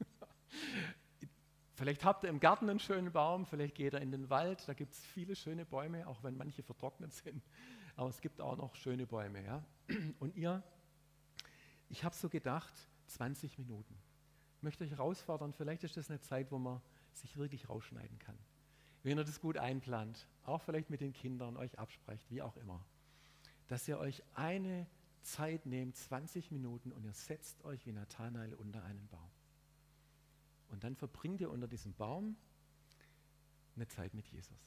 vielleicht 1.74 2.04
habt 2.04 2.24
ihr 2.24 2.30
im 2.30 2.40
Garten 2.40 2.68
einen 2.68 2.80
schönen 2.80 3.12
Baum, 3.12 3.46
vielleicht 3.46 3.76
geht 3.76 3.92
ihr 3.92 4.00
in 4.00 4.10
den 4.10 4.28
Wald, 4.28 4.66
da 4.66 4.74
gibt 4.74 4.94
es 4.94 5.04
viele 5.04 5.36
schöne 5.36 5.64
Bäume, 5.64 6.06
auch 6.08 6.24
wenn 6.24 6.36
manche 6.36 6.64
vertrocknet 6.64 7.12
sind. 7.12 7.44
Aber 7.94 8.08
es 8.08 8.20
gibt 8.20 8.40
auch 8.40 8.56
noch 8.56 8.74
schöne 8.74 9.06
Bäume. 9.06 9.44
Ja? 9.44 9.64
Und 10.18 10.34
ihr, 10.34 10.64
ich 11.90 12.04
habe 12.04 12.14
so 12.14 12.30
gedacht, 12.30 12.72
20 13.08 13.58
Minuten. 13.58 13.94
Ich 14.56 14.62
möchte 14.62 14.84
euch 14.84 14.90
herausfordern, 14.90 15.52
vielleicht 15.52 15.84
ist 15.84 15.96
das 15.96 16.08
eine 16.08 16.20
Zeit, 16.20 16.50
wo 16.50 16.58
man 16.58 16.80
sich 17.12 17.36
wirklich 17.36 17.68
rausschneiden 17.68 18.18
kann 18.18 18.38
wenn 19.02 19.18
ihr 19.18 19.24
das 19.24 19.40
gut 19.40 19.56
einplant, 19.56 20.26
auch 20.44 20.60
vielleicht 20.60 20.90
mit 20.90 21.00
den 21.00 21.12
Kindern 21.12 21.56
euch 21.56 21.78
absprecht, 21.78 22.30
wie 22.30 22.42
auch 22.42 22.56
immer, 22.56 22.84
dass 23.68 23.86
ihr 23.88 23.98
euch 23.98 24.22
eine 24.34 24.86
Zeit 25.22 25.66
nehmt, 25.66 25.96
20 25.96 26.50
Minuten, 26.50 26.92
und 26.92 27.04
ihr 27.04 27.12
setzt 27.12 27.64
euch 27.64 27.84
wie 27.86 27.92
Nathanael 27.92 28.54
unter 28.54 28.82
einen 28.84 29.06
Baum. 29.08 29.30
Und 30.68 30.84
dann 30.84 30.96
verbringt 30.96 31.40
ihr 31.40 31.50
unter 31.50 31.68
diesem 31.68 31.94
Baum 31.94 32.36
eine 33.76 33.86
Zeit 33.88 34.14
mit 34.14 34.26
Jesus. 34.28 34.58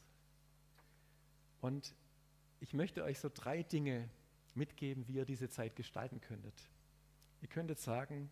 Und 1.62 1.96
ich 2.60 2.74
möchte 2.74 3.04
euch 3.04 3.20
so 3.20 3.30
drei 3.34 3.64
Dinge 3.64 4.10
mitgeben, 4.54 5.08
wie 5.08 5.14
ihr 5.14 5.26
diese 5.26 5.50
Zeit 5.50 5.76
gestalten 5.76 6.22
könntet. 6.22 6.70
Ihr 7.44 7.50
könntet 7.50 7.80
sagen, 7.80 8.32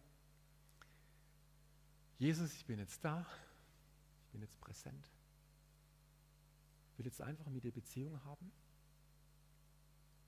Jesus, 2.17 2.52
ich 2.56 2.65
bin 2.65 2.80
jetzt 2.80 3.06
da, 3.06 3.28
ich 4.24 4.32
bin 4.32 4.41
jetzt 4.41 4.60
präsent 4.60 5.12
will 7.02 7.08
jetzt 7.08 7.21
einfach 7.21 7.50
mit 7.50 7.63
dir 7.63 7.71
Beziehung 7.71 8.24
haben. 8.26 8.52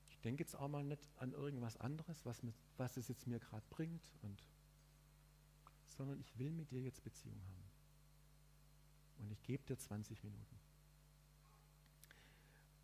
Ich 0.10 0.20
denke 0.22 0.42
jetzt 0.42 0.56
auch 0.56 0.68
mal 0.68 0.84
nicht 0.84 1.08
an 1.18 1.32
irgendwas 1.32 1.78
anderes, 1.78 2.26
was, 2.26 2.42
mit, 2.42 2.56
was 2.78 2.98
es 2.98 3.10
jetzt 3.10 3.28
mir 3.28 3.40
gerade 3.40 3.66
bringt, 3.70 4.12
und, 4.24 4.42
sondern 5.86 6.20
ich 6.20 6.36
will 6.40 6.52
mit 6.52 6.72
dir 6.72 6.82
jetzt 6.82 7.04
Beziehung 7.04 7.40
haben. 7.46 7.70
Und 9.20 9.32
ich 9.32 9.44
gebe 9.44 9.64
dir 9.66 9.78
20 9.78 10.24
Minuten. 10.24 10.63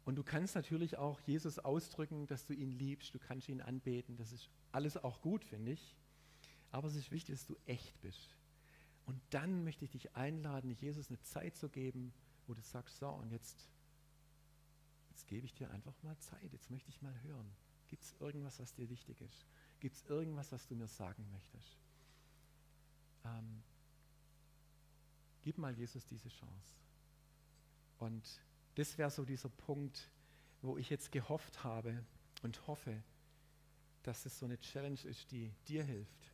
Und 0.10 0.16
du 0.16 0.24
kannst 0.24 0.56
natürlich 0.56 0.98
auch 0.98 1.20
Jesus 1.20 1.60
ausdrücken, 1.60 2.26
dass 2.26 2.48
du 2.48 2.54
ihn 2.54 2.72
liebst, 2.72 3.14
du 3.14 3.20
kannst 3.20 3.48
ihn 3.48 3.62
anbeten, 3.62 4.18
das 4.18 4.32
ist 4.32 4.50
alles 4.72 4.98
auch 4.98 5.22
gut, 5.22 5.46
finde 5.46 5.74
ich. 5.74 5.96
Aber 6.72 6.88
es 6.88 6.96
ist 6.96 7.12
wichtig, 7.12 7.36
dass 7.36 7.46
du 7.46 7.56
echt 7.68 8.02
bist. 8.02 8.36
Und 9.06 9.22
dann 9.30 9.64
möchte 9.64 9.86
ich 9.86 9.92
dich 9.92 10.16
einladen, 10.16 10.72
Jesus 10.72 11.10
eine 11.10 11.22
Zeit 11.22 11.56
zu 11.56 11.70
geben, 11.70 12.12
wo 12.48 12.56
du 12.56 12.62
sagst, 12.64 12.98
so, 12.98 13.08
und 13.08 13.32
jetzt 13.32 13.70
jetzt 15.12 15.28
gebe 15.28 15.46
ich 15.46 15.54
dir 15.54 15.70
einfach 15.70 15.94
mal 16.02 16.18
Zeit, 16.18 16.52
jetzt 16.54 16.72
möchte 16.72 16.90
ich 16.90 17.04
mal 17.04 17.14
hören. 17.22 17.56
Gibt 17.88 18.02
es 18.02 18.16
irgendwas, 18.20 18.60
was 18.60 18.74
dir 18.74 18.90
wichtig 18.90 19.22
ist? 19.22 19.46
Gibt 19.80 19.96
es 19.96 20.06
irgendwas, 20.06 20.52
was 20.52 20.66
du 20.66 20.74
mir 20.74 20.88
sagen 20.88 21.30
möchtest? 21.30 21.78
Ähm, 23.26 23.62
gib 25.44 25.60
mal 25.60 25.78
Jesus 25.78 26.04
diese 26.08 26.30
Chance. 26.30 26.74
Und 28.00 28.42
das 28.80 28.98
wäre 28.98 29.12
so 29.12 29.26
dieser 29.26 29.50
Punkt, 29.50 30.10
wo 30.62 30.78
ich 30.78 30.90
jetzt 30.90 31.12
gehofft 31.12 31.66
habe 31.66 32.02
und 32.44 32.66
hoffe, 32.66 33.04
dass 34.04 34.26
es 34.26 34.40
so 34.40 34.46
eine 34.46 34.58
Challenge 34.58 35.00
ist, 35.04 35.30
die 35.32 35.52
dir 35.68 35.84
hilft, 35.84 36.32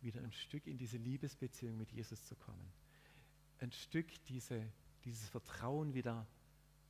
wieder 0.00 0.20
ein 0.22 0.30
Stück 0.30 0.68
in 0.68 0.78
diese 0.78 0.96
Liebesbeziehung 0.96 1.76
mit 1.76 1.90
Jesus 1.90 2.24
zu 2.24 2.36
kommen. 2.36 2.72
Ein 3.58 3.72
Stück 3.72 4.06
diese, 4.26 4.64
dieses 5.04 5.28
Vertrauen 5.28 5.92
wieder 5.92 6.24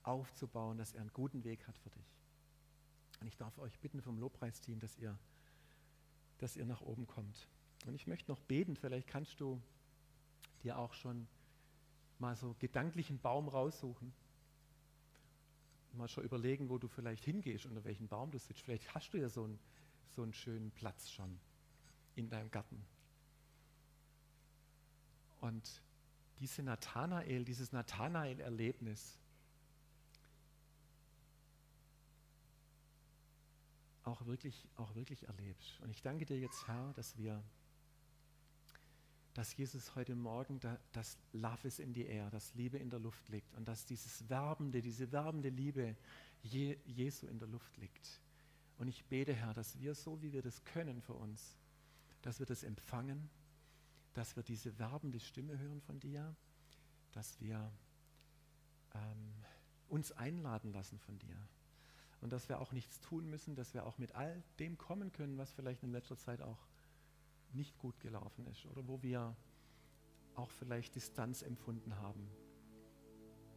aufzubauen, 0.03 0.77
dass 0.77 0.93
er 0.93 1.01
einen 1.01 1.13
guten 1.15 1.43
Weg 1.43 1.67
hat 1.67 1.79
für 1.79 1.89
dich. 1.89 2.19
Und 3.21 3.29
ich 3.29 3.39
darf 3.39 3.59
euch 3.59 3.79
bitten 3.81 4.03
vom 4.03 4.19
Lobpreisteam, 4.19 4.79
dass 4.79 4.99
ihr, 4.99 5.19
dass 6.37 6.57
ihr 6.57 6.67
nach 6.67 6.83
oben 6.83 7.07
kommt. 7.07 7.49
Und 7.87 7.95
ich 7.95 8.07
möchte 8.07 8.31
noch 8.31 8.41
beten, 8.41 8.77
vielleicht 8.77 9.09
kannst 9.09 9.41
du 9.41 9.61
dir 10.63 10.79
auch 10.79 10.93
schon 10.93 11.27
mal 12.19 12.37
so 12.37 12.55
gedanklichen 12.59 13.19
Baum 13.19 13.49
raussuchen. 13.49 14.13
Mal 15.95 16.09
schon 16.09 16.25
überlegen, 16.25 16.69
wo 16.69 16.79
du 16.79 16.89
vielleicht 16.89 17.25
hingehst, 17.25 17.67
unter 17.67 17.85
welchem 17.85 18.09
Baum 18.09 18.31
du 18.31 18.39
sitzt. 18.39 18.63
Vielleicht 18.63 18.95
hast 18.95 19.13
du 19.13 19.19
ja 19.19 19.29
so 19.29 19.45
einen, 19.45 19.59
so 20.15 20.23
einen 20.23 20.33
schönen 20.33 20.71
Platz 20.71 21.11
schon 21.11 21.39
in 22.15 22.29
deinem 22.29 22.51
Garten. 22.51 22.85
Und 25.41 25.83
diese 26.39 26.63
Nathanael, 26.63 27.45
dieses 27.45 27.73
Nathanael-Erlebnis, 27.73 29.19
auch 34.05 34.25
wirklich, 34.27 34.67
auch 34.77 34.95
wirklich 34.95 35.27
erlebst. 35.27 35.81
Und 35.81 35.91
ich 35.91 36.03
danke 36.03 36.27
dir 36.27 36.39
jetzt, 36.39 36.67
Herr, 36.67 36.93
dass 36.95 37.17
wir, 37.17 37.43
dass 39.41 39.57
Jesus 39.57 39.95
heute 39.95 40.15
Morgen 40.15 40.61
da, 40.61 40.79
das 40.93 41.17
Love 41.33 41.67
is 41.67 41.79
in 41.79 41.95
the 41.95 42.05
air, 42.05 42.29
das 42.29 42.55
Liebe 42.57 42.77
in 42.77 42.91
der 42.91 42.99
Luft 42.99 43.27
liegt 43.31 43.55
und 43.55 43.67
dass 43.67 43.87
dieses 43.87 44.29
werbende, 44.29 44.83
diese 44.83 45.11
werbende 45.13 45.49
Liebe 45.49 45.97
Je, 46.43 46.77
Jesu 46.85 47.27
in 47.27 47.39
der 47.39 47.49
Luft 47.49 47.75
liegt. 47.79 48.21
Und 48.77 48.87
ich 48.89 49.03
bete, 49.07 49.33
Herr, 49.33 49.55
dass 49.55 49.81
wir 49.81 49.95
so, 49.95 50.21
wie 50.21 50.35
wir 50.35 50.43
das 50.43 50.63
können 50.67 51.01
für 51.01 51.15
uns, 51.15 51.57
dass 52.21 52.39
wir 52.39 52.45
das 52.45 52.65
empfangen, 52.65 53.31
dass 54.13 54.37
wir 54.37 54.43
diese 54.43 54.79
werbende 54.79 55.19
Stimme 55.19 55.59
hören 55.59 55.81
von 55.81 55.99
dir, 55.99 56.37
dass 57.13 57.41
wir 57.41 57.73
ähm, 58.95 59.33
uns 59.89 60.13
einladen 60.13 60.71
lassen 60.71 60.99
von 60.99 61.19
dir 61.19 61.49
und 62.21 62.31
dass 62.31 62.51
wir 62.51 62.61
auch 62.61 62.73
nichts 62.73 63.01
tun 63.01 63.31
müssen, 63.31 63.55
dass 63.55 63.73
wir 63.73 63.87
auch 63.87 63.97
mit 63.97 64.15
all 64.15 64.43
dem 64.59 64.77
kommen 64.77 65.13
können, 65.13 65.39
was 65.39 65.51
vielleicht 65.51 65.83
in 65.83 65.93
letzter 65.93 66.19
Zeit 66.19 66.43
auch 66.43 66.59
nicht 67.55 67.79
gut 67.79 67.99
gelaufen 68.01 68.47
ist 68.47 68.67
oder 68.67 68.87
wo 68.87 69.03
wir 69.03 69.37
auch 70.35 70.51
vielleicht 70.51 70.95
Distanz 70.95 71.43
empfunden 71.43 71.97
haben. 71.97 72.29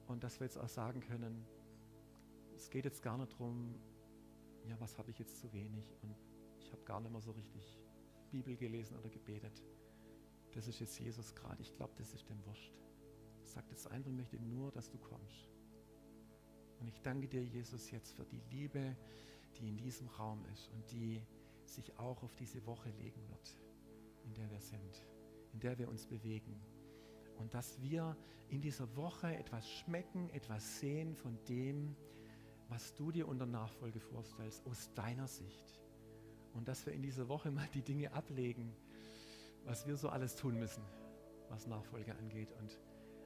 Und 0.07 0.23
dass 0.23 0.39
wir 0.39 0.45
jetzt 0.45 0.57
auch 0.57 0.69
sagen 0.69 0.99
können, 1.01 1.45
es 2.55 2.69
geht 2.69 2.85
jetzt 2.85 3.01
gar 3.01 3.17
nicht 3.17 3.33
darum, 3.33 3.75
ja, 4.67 4.79
was 4.79 4.97
habe 4.97 5.11
ich 5.11 5.19
jetzt 5.19 5.39
zu 5.39 5.51
wenig 5.53 5.95
und 6.01 6.15
ich 6.59 6.71
habe 6.71 6.83
gar 6.83 6.99
nicht 6.99 7.11
mehr 7.11 7.21
so 7.21 7.31
richtig 7.31 7.79
Bibel 8.31 8.55
gelesen 8.55 8.97
oder 8.97 9.09
gebetet. 9.09 9.63
Das 10.53 10.67
ist 10.67 10.79
jetzt 10.79 10.99
Jesus 10.99 11.33
gerade. 11.35 11.61
Ich 11.61 11.73
glaube, 11.73 11.93
das 11.97 12.13
ist 12.13 12.29
dem 12.29 12.43
wurscht. 12.45 12.73
Sagt 13.43 13.71
jetzt 13.71 13.87
einfach, 13.87 14.09
ich 14.09 14.15
möchte 14.15 14.39
nur, 14.39 14.71
dass 14.71 14.89
du 14.89 14.97
kommst. 14.97 15.49
Und 16.79 16.87
ich 16.87 17.01
danke 17.01 17.27
dir, 17.27 17.43
Jesus, 17.43 17.91
jetzt 17.91 18.13
für 18.13 18.25
die 18.25 18.41
Liebe, 18.51 18.95
die 19.55 19.69
in 19.69 19.77
diesem 19.77 20.07
Raum 20.07 20.45
ist 20.53 20.69
und 20.69 20.91
die 20.91 21.21
sich 21.65 21.97
auch 21.97 22.23
auf 22.23 22.35
diese 22.35 22.65
Woche 22.65 22.89
legen 22.91 23.27
wird, 23.29 23.57
in 24.23 24.33
der 24.33 24.49
wir 24.49 24.59
sind, 24.59 25.05
in 25.53 25.59
der 25.59 25.77
wir 25.77 25.89
uns 25.89 26.05
bewegen. 26.05 26.59
Und 27.37 27.53
dass 27.53 27.81
wir 27.81 28.15
in 28.49 28.61
dieser 28.61 28.95
Woche 28.95 29.35
etwas 29.35 29.69
schmecken, 29.69 30.29
etwas 30.29 30.79
sehen 30.79 31.15
von 31.15 31.37
dem, 31.47 31.95
was 32.69 32.93
du 32.95 33.11
dir 33.11 33.27
unter 33.27 33.45
Nachfolge 33.45 33.99
vorstellst, 33.99 34.65
aus 34.65 34.93
deiner 34.93 35.27
Sicht. 35.27 35.81
Und 36.53 36.67
dass 36.67 36.85
wir 36.85 36.93
in 36.93 37.01
dieser 37.01 37.27
Woche 37.27 37.51
mal 37.51 37.67
die 37.73 37.81
Dinge 37.81 38.11
ablegen, 38.13 38.75
was 39.65 39.87
wir 39.87 39.97
so 39.97 40.09
alles 40.09 40.35
tun 40.35 40.59
müssen, 40.59 40.83
was 41.49 41.67
Nachfolge 41.67 42.15
angeht. 42.15 42.51
Und 42.59 42.79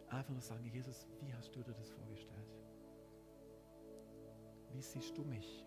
einfach 0.10 0.32
nur 0.32 0.42
sagen, 0.42 0.66
Jesus, 0.72 1.08
wie 1.22 1.34
hast 1.34 1.56
du 1.56 1.62
dir 1.62 1.74
das 1.74 1.90
vorgestellt? 1.90 2.56
Wie 4.72 4.82
siehst 4.82 5.18
du 5.18 5.24
mich? 5.24 5.66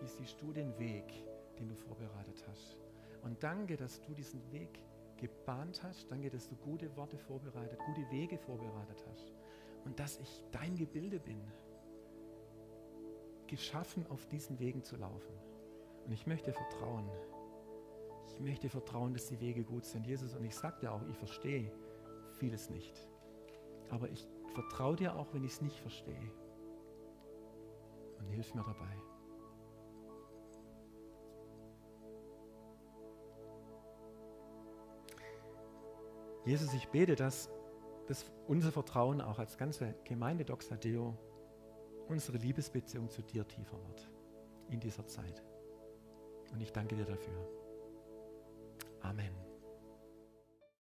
Wie 0.00 0.08
siehst 0.08 0.40
du 0.40 0.52
den 0.52 0.76
Weg, 0.78 1.24
den 1.58 1.68
du 1.68 1.74
vorbereitet 1.74 2.44
hast? 2.48 2.79
Und 3.22 3.42
danke, 3.42 3.76
dass 3.76 4.00
du 4.00 4.14
diesen 4.14 4.40
Weg 4.52 4.82
gebahnt 5.16 5.82
hast. 5.82 6.10
Danke, 6.10 6.30
dass 6.30 6.48
du 6.48 6.56
gute 6.56 6.94
Worte 6.96 7.18
vorbereitet, 7.18 7.78
gute 7.86 8.10
Wege 8.10 8.38
vorbereitet 8.38 9.04
hast. 9.10 9.32
Und 9.84 9.98
dass 9.98 10.18
ich 10.18 10.42
dein 10.50 10.76
Gebilde 10.76 11.20
bin, 11.20 11.40
geschaffen 13.46 14.06
auf 14.08 14.26
diesen 14.28 14.58
Wegen 14.58 14.82
zu 14.82 14.96
laufen. 14.96 15.34
Und 16.06 16.12
ich 16.12 16.26
möchte 16.26 16.52
vertrauen. 16.52 17.08
Ich 18.26 18.38
möchte 18.40 18.68
vertrauen, 18.68 19.12
dass 19.12 19.26
die 19.26 19.40
Wege 19.40 19.64
gut 19.64 19.84
sind, 19.84 20.06
Jesus. 20.06 20.34
Und 20.34 20.44
ich 20.44 20.54
sage 20.54 20.80
dir 20.80 20.92
auch, 20.92 21.02
ich 21.08 21.16
verstehe 21.16 21.70
vieles 22.38 22.70
nicht. 22.70 23.08
Aber 23.90 24.08
ich 24.08 24.26
vertraue 24.54 24.96
dir 24.96 25.16
auch, 25.16 25.32
wenn 25.34 25.44
ich 25.44 25.52
es 25.52 25.60
nicht 25.60 25.78
verstehe. 25.78 26.30
Und 28.18 28.28
hilf 28.28 28.54
mir 28.54 28.62
dabei. 28.62 29.09
Jesus, 36.44 36.72
ich 36.74 36.88
bete, 36.88 37.16
dass, 37.16 37.50
dass 38.06 38.30
unser 38.46 38.72
Vertrauen 38.72 39.20
auch 39.20 39.38
als 39.38 39.58
ganze 39.58 39.94
Gemeinde 40.04 40.44
Doxadeo, 40.44 41.16
unsere 42.08 42.38
Liebesbeziehung 42.38 43.08
zu 43.08 43.22
dir 43.22 43.46
tiefer 43.46 43.78
wird 43.86 44.10
in 44.68 44.80
dieser 44.80 45.06
Zeit. 45.06 45.44
Und 46.52 46.60
ich 46.60 46.72
danke 46.72 46.96
dir 46.96 47.04
dafür. 47.04 47.48
Amen. 49.02 49.49